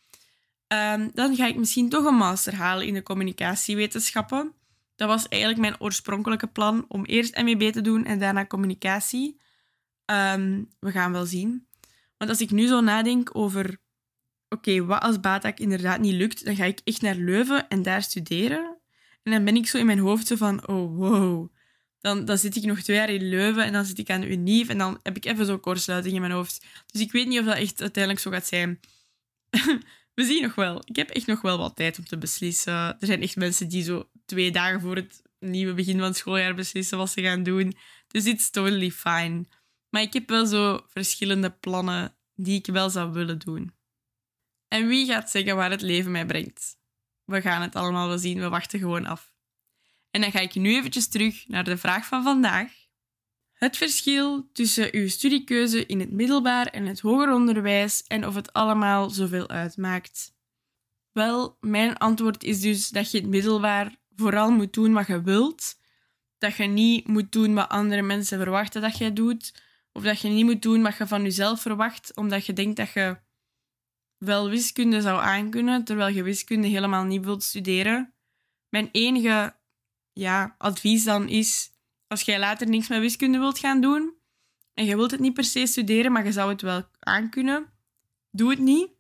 Um, 0.68 1.11
dan 1.14 1.37
ga 1.37 1.46
ik 1.46 1.56
misschien 1.56 1.88
toch 1.88 2.04
een 2.04 2.14
master 2.14 2.54
halen 2.54 2.87
in 2.87 2.94
de 2.94 3.02
communicatiewetenschappen. 3.02 4.54
Dat 4.96 5.08
was 5.08 5.28
eigenlijk 5.28 5.61
mijn 5.61 5.80
oorspronkelijke 5.80 6.46
plan 6.46 6.84
om 6.88 7.04
eerst 7.04 7.42
MEB 7.42 7.72
te 7.72 7.80
doen 7.80 8.04
en 8.04 8.18
daarna 8.18 8.46
communicatie. 8.46 9.40
Um, 10.11 10.68
we 10.80 10.90
gaan 10.90 11.12
wel 11.12 11.26
zien. 11.26 11.66
Want 12.16 12.30
als 12.30 12.40
ik 12.40 12.50
nu 12.50 12.66
zo 12.66 12.80
nadenk 12.80 13.30
over, 13.32 13.80
oké, 14.48 14.84
wat 14.84 15.02
als 15.02 15.20
Batak 15.20 15.58
inderdaad 15.58 16.00
niet 16.00 16.14
lukt, 16.14 16.44
dan 16.44 16.56
ga 16.56 16.64
ik 16.64 16.80
echt 16.84 17.02
naar 17.02 17.14
Leuven 17.14 17.68
en 17.68 17.82
daar 17.82 18.02
studeren. 18.02 18.77
En 19.28 19.34
dan 19.34 19.44
ben 19.44 19.56
ik 19.56 19.66
zo 19.66 19.78
in 19.78 19.86
mijn 19.86 19.98
hoofd 19.98 20.26
zo 20.26 20.36
van, 20.36 20.68
oh 20.68 20.96
wow. 20.96 21.52
Dan, 22.00 22.24
dan 22.24 22.38
zit 22.38 22.56
ik 22.56 22.62
nog 22.62 22.80
twee 22.80 22.96
jaar 22.96 23.10
in 23.10 23.28
Leuven 23.28 23.64
en 23.64 23.72
dan 23.72 23.84
zit 23.84 23.98
ik 23.98 24.10
aan 24.10 24.20
de 24.20 24.28
Unief 24.28 24.68
en 24.68 24.78
dan 24.78 25.00
heb 25.02 25.16
ik 25.16 25.24
even 25.24 25.46
zo'n 25.46 25.60
kortsluiting 25.60 26.14
in 26.14 26.20
mijn 26.20 26.32
hoofd. 26.32 26.64
Dus 26.86 27.00
ik 27.00 27.12
weet 27.12 27.26
niet 27.26 27.38
of 27.38 27.44
dat 27.44 27.56
echt 27.56 27.80
uiteindelijk 27.80 28.24
zo 28.24 28.30
gaat 28.30 28.46
zijn. 28.46 28.80
We 30.14 30.24
zien 30.24 30.42
nog 30.42 30.54
wel. 30.54 30.82
Ik 30.84 30.96
heb 30.96 31.10
echt 31.10 31.26
nog 31.26 31.40
wel 31.40 31.58
wat 31.58 31.76
tijd 31.76 31.98
om 31.98 32.04
te 32.04 32.18
beslissen. 32.18 32.72
Er 32.72 33.06
zijn 33.06 33.22
echt 33.22 33.36
mensen 33.36 33.68
die 33.68 33.82
zo 33.82 34.08
twee 34.26 34.50
dagen 34.50 34.80
voor 34.80 34.96
het 34.96 35.22
nieuwe 35.38 35.74
begin 35.74 35.98
van 35.98 36.06
het 36.06 36.16
schooljaar 36.16 36.54
beslissen 36.54 36.98
wat 36.98 37.10
ze 37.10 37.22
gaan 37.22 37.42
doen. 37.42 37.74
Dus 38.06 38.24
it's 38.24 38.50
totally 38.50 38.90
fine. 38.90 39.44
Maar 39.88 40.02
ik 40.02 40.12
heb 40.12 40.28
wel 40.28 40.46
zo 40.46 40.80
verschillende 40.86 41.50
plannen 41.50 42.16
die 42.34 42.58
ik 42.58 42.66
wel 42.66 42.90
zou 42.90 43.12
willen 43.12 43.38
doen. 43.38 43.72
En 44.68 44.88
wie 44.88 45.06
gaat 45.06 45.30
zeggen 45.30 45.56
waar 45.56 45.70
het 45.70 45.82
leven 45.82 46.10
mij 46.10 46.26
brengt? 46.26 46.77
We 47.28 47.40
gaan 47.40 47.62
het 47.62 47.74
allemaal 47.74 48.08
wel 48.08 48.18
zien. 48.18 48.40
We 48.40 48.48
wachten 48.48 48.78
gewoon 48.78 49.06
af. 49.06 49.32
En 50.10 50.20
dan 50.20 50.30
ga 50.30 50.38
ik 50.40 50.54
nu 50.54 50.74
eventjes 50.74 51.08
terug 51.08 51.48
naar 51.48 51.64
de 51.64 51.76
vraag 51.76 52.06
van 52.06 52.22
vandaag. 52.22 52.72
Het 53.52 53.76
verschil 53.76 54.48
tussen 54.52 54.94
uw 54.94 55.08
studiekeuze 55.08 55.86
in 55.86 56.00
het 56.00 56.10
middelbaar 56.10 56.66
en 56.66 56.86
het 56.86 57.00
hoger 57.00 57.32
onderwijs 57.32 58.02
en 58.02 58.26
of 58.26 58.34
het 58.34 58.52
allemaal 58.52 59.10
zoveel 59.10 59.48
uitmaakt. 59.48 60.34
Wel, 61.12 61.56
mijn 61.60 61.96
antwoord 61.96 62.44
is 62.44 62.60
dus 62.60 62.88
dat 62.88 63.10
je 63.10 63.18
het 63.18 63.26
middelbaar 63.26 63.96
vooral 64.16 64.50
moet 64.50 64.72
doen 64.72 64.92
wat 64.92 65.06
je 65.06 65.22
wilt. 65.22 65.78
Dat 66.38 66.56
je 66.56 66.64
niet 66.64 67.06
moet 67.06 67.32
doen 67.32 67.54
wat 67.54 67.68
andere 67.68 68.02
mensen 68.02 68.38
verwachten 68.38 68.82
dat 68.82 68.98
jij 68.98 69.12
doet. 69.12 69.62
Of 69.92 70.02
dat 70.02 70.20
je 70.20 70.28
niet 70.28 70.44
moet 70.44 70.62
doen 70.62 70.82
wat 70.82 70.96
je 70.96 71.06
van 71.06 71.22
jezelf 71.22 71.60
verwacht, 71.60 72.16
omdat 72.16 72.46
je 72.46 72.52
denkt 72.52 72.76
dat 72.76 72.92
je 72.92 73.16
wel 74.18 74.48
wiskunde 74.48 75.00
zou 75.00 75.20
aankunnen, 75.20 75.85
terwijl 75.85 76.14
je 76.14 76.22
wiskunde 76.22 76.66
helemaal 76.66 77.04
niet 77.04 77.24
wilt 77.24 77.42
studeren. 77.42 78.14
Mijn 78.68 78.88
enige 78.92 79.57
ja, 80.12 80.54
advies 80.59 81.04
dan 81.04 81.28
is, 81.28 81.70
als 82.07 82.22
jij 82.22 82.38
later 82.38 82.68
niks 82.68 82.88
met 82.88 83.00
wiskunde 83.00 83.38
wilt 83.38 83.59
gaan 83.59 83.81
doen, 83.81 84.16
en 84.74 84.85
je 84.85 84.96
wilt 84.96 85.11
het 85.11 85.20
niet 85.20 85.35
per 85.35 85.44
se 85.44 85.66
studeren, 85.66 86.12
maar 86.12 86.24
je 86.24 86.33
zou 86.33 86.50
het 86.50 86.62
wel 86.62 86.88
aankunnen, 86.98 87.72
doe 88.31 88.50
het 88.50 88.59
niet. 88.59 88.96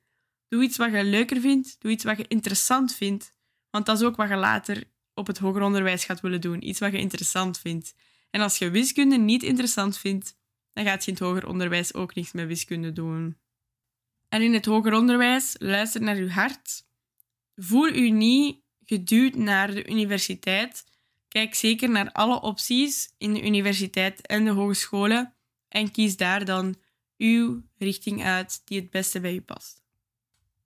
Doe 0.48 0.62
iets 0.62 0.76
wat 0.76 0.92
je 0.92 1.04
leuker 1.04 1.40
vindt, 1.40 1.76
doe 1.78 1.90
iets 1.90 2.04
wat 2.04 2.16
je 2.16 2.28
interessant 2.28 2.94
vindt. 2.94 3.34
Want 3.70 3.86
dat 3.86 4.00
is 4.00 4.06
ook 4.06 4.16
wat 4.16 4.28
je 4.28 4.36
later 4.36 4.84
op 5.14 5.26
het 5.26 5.38
hoger 5.38 5.62
onderwijs 5.62 6.04
gaat 6.04 6.20
willen 6.20 6.40
doen. 6.40 6.68
Iets 6.68 6.78
wat 6.78 6.92
je 6.92 6.98
interessant 6.98 7.58
vindt. 7.58 7.94
En 8.30 8.40
als 8.40 8.58
je 8.58 8.70
wiskunde 8.70 9.16
niet 9.16 9.42
interessant 9.42 9.98
vindt, 9.98 10.36
dan 10.72 10.84
gaat 10.84 11.04
je 11.04 11.10
in 11.10 11.16
het 11.16 11.26
hoger 11.26 11.46
onderwijs 11.46 11.94
ook 11.94 12.14
niks 12.14 12.32
met 12.32 12.46
wiskunde 12.46 12.92
doen. 12.92 13.36
En 14.28 14.42
in 14.42 14.54
het 14.54 14.64
hoger 14.64 14.92
onderwijs, 14.92 15.56
luister 15.58 16.00
naar 16.00 16.16
uw 16.16 16.28
hart. 16.28 16.86
Voel 17.56 17.88
u 17.88 18.10
niet 18.10 18.60
geduwd 18.84 19.34
naar 19.34 19.74
de 19.74 19.88
universiteit. 19.88 20.84
Kijk 21.28 21.54
zeker 21.54 21.90
naar 21.90 22.12
alle 22.12 22.40
opties 22.40 23.14
in 23.18 23.34
de 23.34 23.42
universiteit 23.46 24.26
en 24.26 24.44
de 24.44 24.50
hogescholen 24.50 25.34
en 25.68 25.90
kies 25.90 26.16
daar 26.16 26.44
dan 26.44 26.76
uw 27.16 27.62
richting 27.78 28.24
uit 28.24 28.62
die 28.64 28.80
het 28.80 28.90
beste 28.90 29.20
bij 29.20 29.34
u 29.34 29.40
past. 29.40 29.82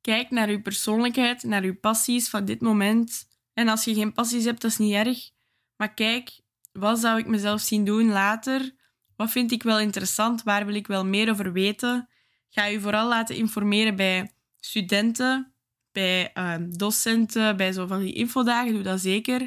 Kijk 0.01 0.31
naar 0.31 0.48
uw 0.48 0.62
persoonlijkheid, 0.62 1.42
naar 1.42 1.62
uw 1.62 1.79
passies 1.79 2.29
van 2.29 2.44
dit 2.44 2.61
moment. 2.61 3.29
En 3.55 3.68
als 3.68 3.85
je 3.85 3.94
geen 3.94 4.12
passies 4.12 4.44
hebt, 4.44 4.61
dat 4.61 4.70
is 4.70 4.79
niet 4.79 4.94
erg. 4.94 5.31
Maar 5.77 5.94
kijk, 5.94 6.40
wat 6.72 6.98
zou 6.98 7.18
ik 7.18 7.27
mezelf 7.27 7.61
zien 7.61 7.85
doen 7.85 8.09
later? 8.09 8.75
Wat 9.16 9.31
vind 9.31 9.53
ik 9.53 9.62
wel 9.62 9.81
interessant? 9.81 10.42
Waar 10.42 10.66
wil 10.66 10.75
ik 10.75 10.87
wel 10.87 11.05
meer 11.05 11.31
over 11.31 11.53
weten? 11.53 12.09
Ga 12.55 12.65
je 12.65 12.81
vooral 12.81 13.09
laten 13.09 13.37
informeren 13.37 13.97
bij 13.97 14.31
studenten, 14.61 15.55
bij 15.93 16.31
um, 16.35 16.77
docenten, 16.79 17.57
bij 17.57 17.73
zo 17.73 17.87
van 17.87 18.01
die 18.01 18.12
infodagen. 18.12 18.73
Doe 18.73 18.83
dat 18.83 19.01
zeker. 19.01 19.41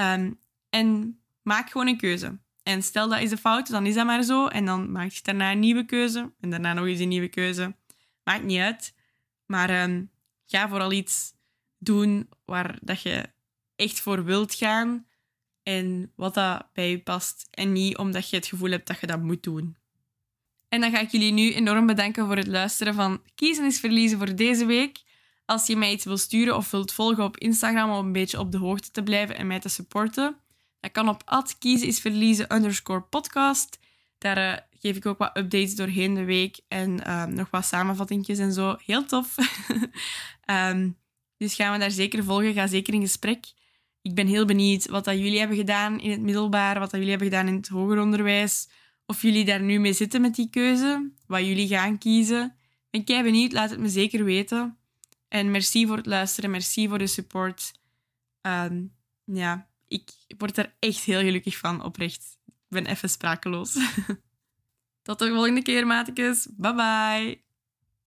Um, 0.00 0.40
en 0.70 1.18
maak 1.42 1.70
gewoon 1.70 1.86
een 1.86 1.96
keuze. 1.96 2.38
En 2.62 2.82
stel 2.82 3.08
dat 3.08 3.20
is 3.20 3.30
de 3.30 3.36
fout, 3.36 3.70
dan 3.70 3.86
is 3.86 3.94
dat 3.94 4.06
maar 4.06 4.22
zo. 4.22 4.46
En 4.46 4.64
dan 4.64 4.92
maak 4.92 5.10
je 5.10 5.22
daarna 5.22 5.52
een 5.52 5.58
nieuwe 5.58 5.84
keuze. 5.84 6.32
En 6.40 6.50
daarna 6.50 6.72
nog 6.72 6.86
eens 6.86 7.00
een 7.00 7.08
nieuwe 7.08 7.28
keuze. 7.28 7.76
Maakt 8.24 8.44
niet 8.44 8.60
uit. 8.60 8.94
Maar 9.46 9.82
um, 9.82 10.10
ga 10.46 10.68
vooral 10.68 10.92
iets 10.92 11.32
doen 11.78 12.28
waar 12.44 12.78
dat 12.80 13.02
je 13.02 13.30
echt 13.76 14.00
voor 14.00 14.24
wilt 14.24 14.54
gaan. 14.54 15.06
En 15.62 16.12
wat 16.16 16.34
dat 16.34 16.68
bij 16.72 16.90
je 16.90 17.02
past. 17.02 17.48
En 17.50 17.72
niet 17.72 17.96
omdat 17.96 18.30
je 18.30 18.36
het 18.36 18.46
gevoel 18.46 18.70
hebt 18.70 18.86
dat 18.86 19.00
je 19.00 19.06
dat 19.06 19.22
moet 19.22 19.42
doen. 19.42 19.76
En 20.74 20.80
dan 20.80 20.90
ga 20.90 21.00
ik 21.00 21.10
jullie 21.10 21.32
nu 21.32 21.52
enorm 21.52 21.86
bedanken 21.86 22.26
voor 22.26 22.36
het 22.36 22.46
luisteren 22.46 22.94
van 22.94 23.22
Kiezen 23.34 23.64
is 23.64 23.80
Verliezen 23.80 24.18
voor 24.18 24.36
deze 24.36 24.66
week. 24.66 25.02
Als 25.44 25.66
je 25.66 25.76
mij 25.76 25.92
iets 25.92 26.04
wilt 26.04 26.20
sturen 26.20 26.56
of 26.56 26.70
wilt 26.70 26.92
volgen 26.92 27.24
op 27.24 27.38
Instagram 27.38 27.90
om 27.90 28.06
een 28.06 28.12
beetje 28.12 28.38
op 28.38 28.52
de 28.52 28.58
hoogte 28.58 28.90
te 28.90 29.02
blijven 29.02 29.36
en 29.36 29.46
mij 29.46 29.60
te 29.60 29.68
supporten, 29.68 30.36
dat 30.80 30.92
kan 30.92 31.08
op 31.08 31.48
kiezen 31.58 31.88
is 31.88 32.00
verliezen 32.00 32.54
underscore 32.54 33.00
podcast. 33.00 33.78
Daar 34.18 34.38
uh, 34.38 34.56
geef 34.80 34.96
ik 34.96 35.06
ook 35.06 35.18
wat 35.18 35.36
updates 35.36 35.76
doorheen 35.76 36.14
de 36.14 36.24
week 36.24 36.60
en 36.68 37.00
uh, 37.06 37.24
nog 37.24 37.50
wat 37.50 37.64
samenvattingjes 37.64 38.38
en 38.38 38.52
zo. 38.52 38.76
Heel 38.84 39.04
tof. 39.04 39.36
um, 40.50 40.96
dus 41.38 41.54
gaan 41.54 41.72
we 41.72 41.78
daar 41.78 41.90
zeker 41.90 42.24
volgen. 42.24 42.52
Ga 42.52 42.66
zeker 42.66 42.94
in 42.94 43.00
gesprek. 43.00 43.46
Ik 44.02 44.14
ben 44.14 44.26
heel 44.26 44.44
benieuwd 44.44 44.88
wat 44.88 45.04
dat 45.04 45.18
jullie 45.18 45.38
hebben 45.38 45.56
gedaan 45.56 46.00
in 46.00 46.10
het 46.10 46.20
middelbaar, 46.20 46.78
wat 46.78 46.90
dat 46.90 47.00
jullie 47.00 47.16
hebben 47.16 47.28
gedaan 47.28 47.48
in 47.48 47.54
het 47.54 47.68
hoger 47.68 48.00
onderwijs. 48.00 48.68
Of 49.06 49.22
jullie 49.22 49.44
daar 49.44 49.62
nu 49.62 49.78
mee 49.78 49.92
zitten 49.92 50.20
met 50.20 50.34
die 50.34 50.50
keuze, 50.50 51.10
wat 51.26 51.40
jullie 51.40 51.68
gaan 51.68 51.98
kiezen. 51.98 52.56
Ben 52.90 53.04
kei 53.04 53.22
benieuwd, 53.22 53.52
laat 53.52 53.70
het 53.70 53.78
me 53.78 53.88
zeker 53.88 54.24
weten. 54.24 54.78
En 55.28 55.50
merci 55.50 55.86
voor 55.86 55.96
het 55.96 56.06
luisteren, 56.06 56.50
merci 56.50 56.88
voor 56.88 56.98
de 56.98 57.06
support. 57.06 57.72
Um, 58.42 58.94
ja, 59.24 59.68
ik 59.88 60.10
word 60.38 60.58
er 60.58 60.74
echt 60.78 61.04
heel 61.04 61.20
gelukkig 61.20 61.58
van, 61.58 61.82
oprecht. 61.82 62.38
Ik 62.46 62.52
ben 62.68 62.86
even 62.86 63.10
sprakeloos. 63.10 63.72
Tot 65.02 65.18
de 65.18 65.28
volgende 65.28 65.62
keer, 65.62 65.86
maatjes. 65.86 66.48
Bye 66.56 66.74
bye. 66.74 67.43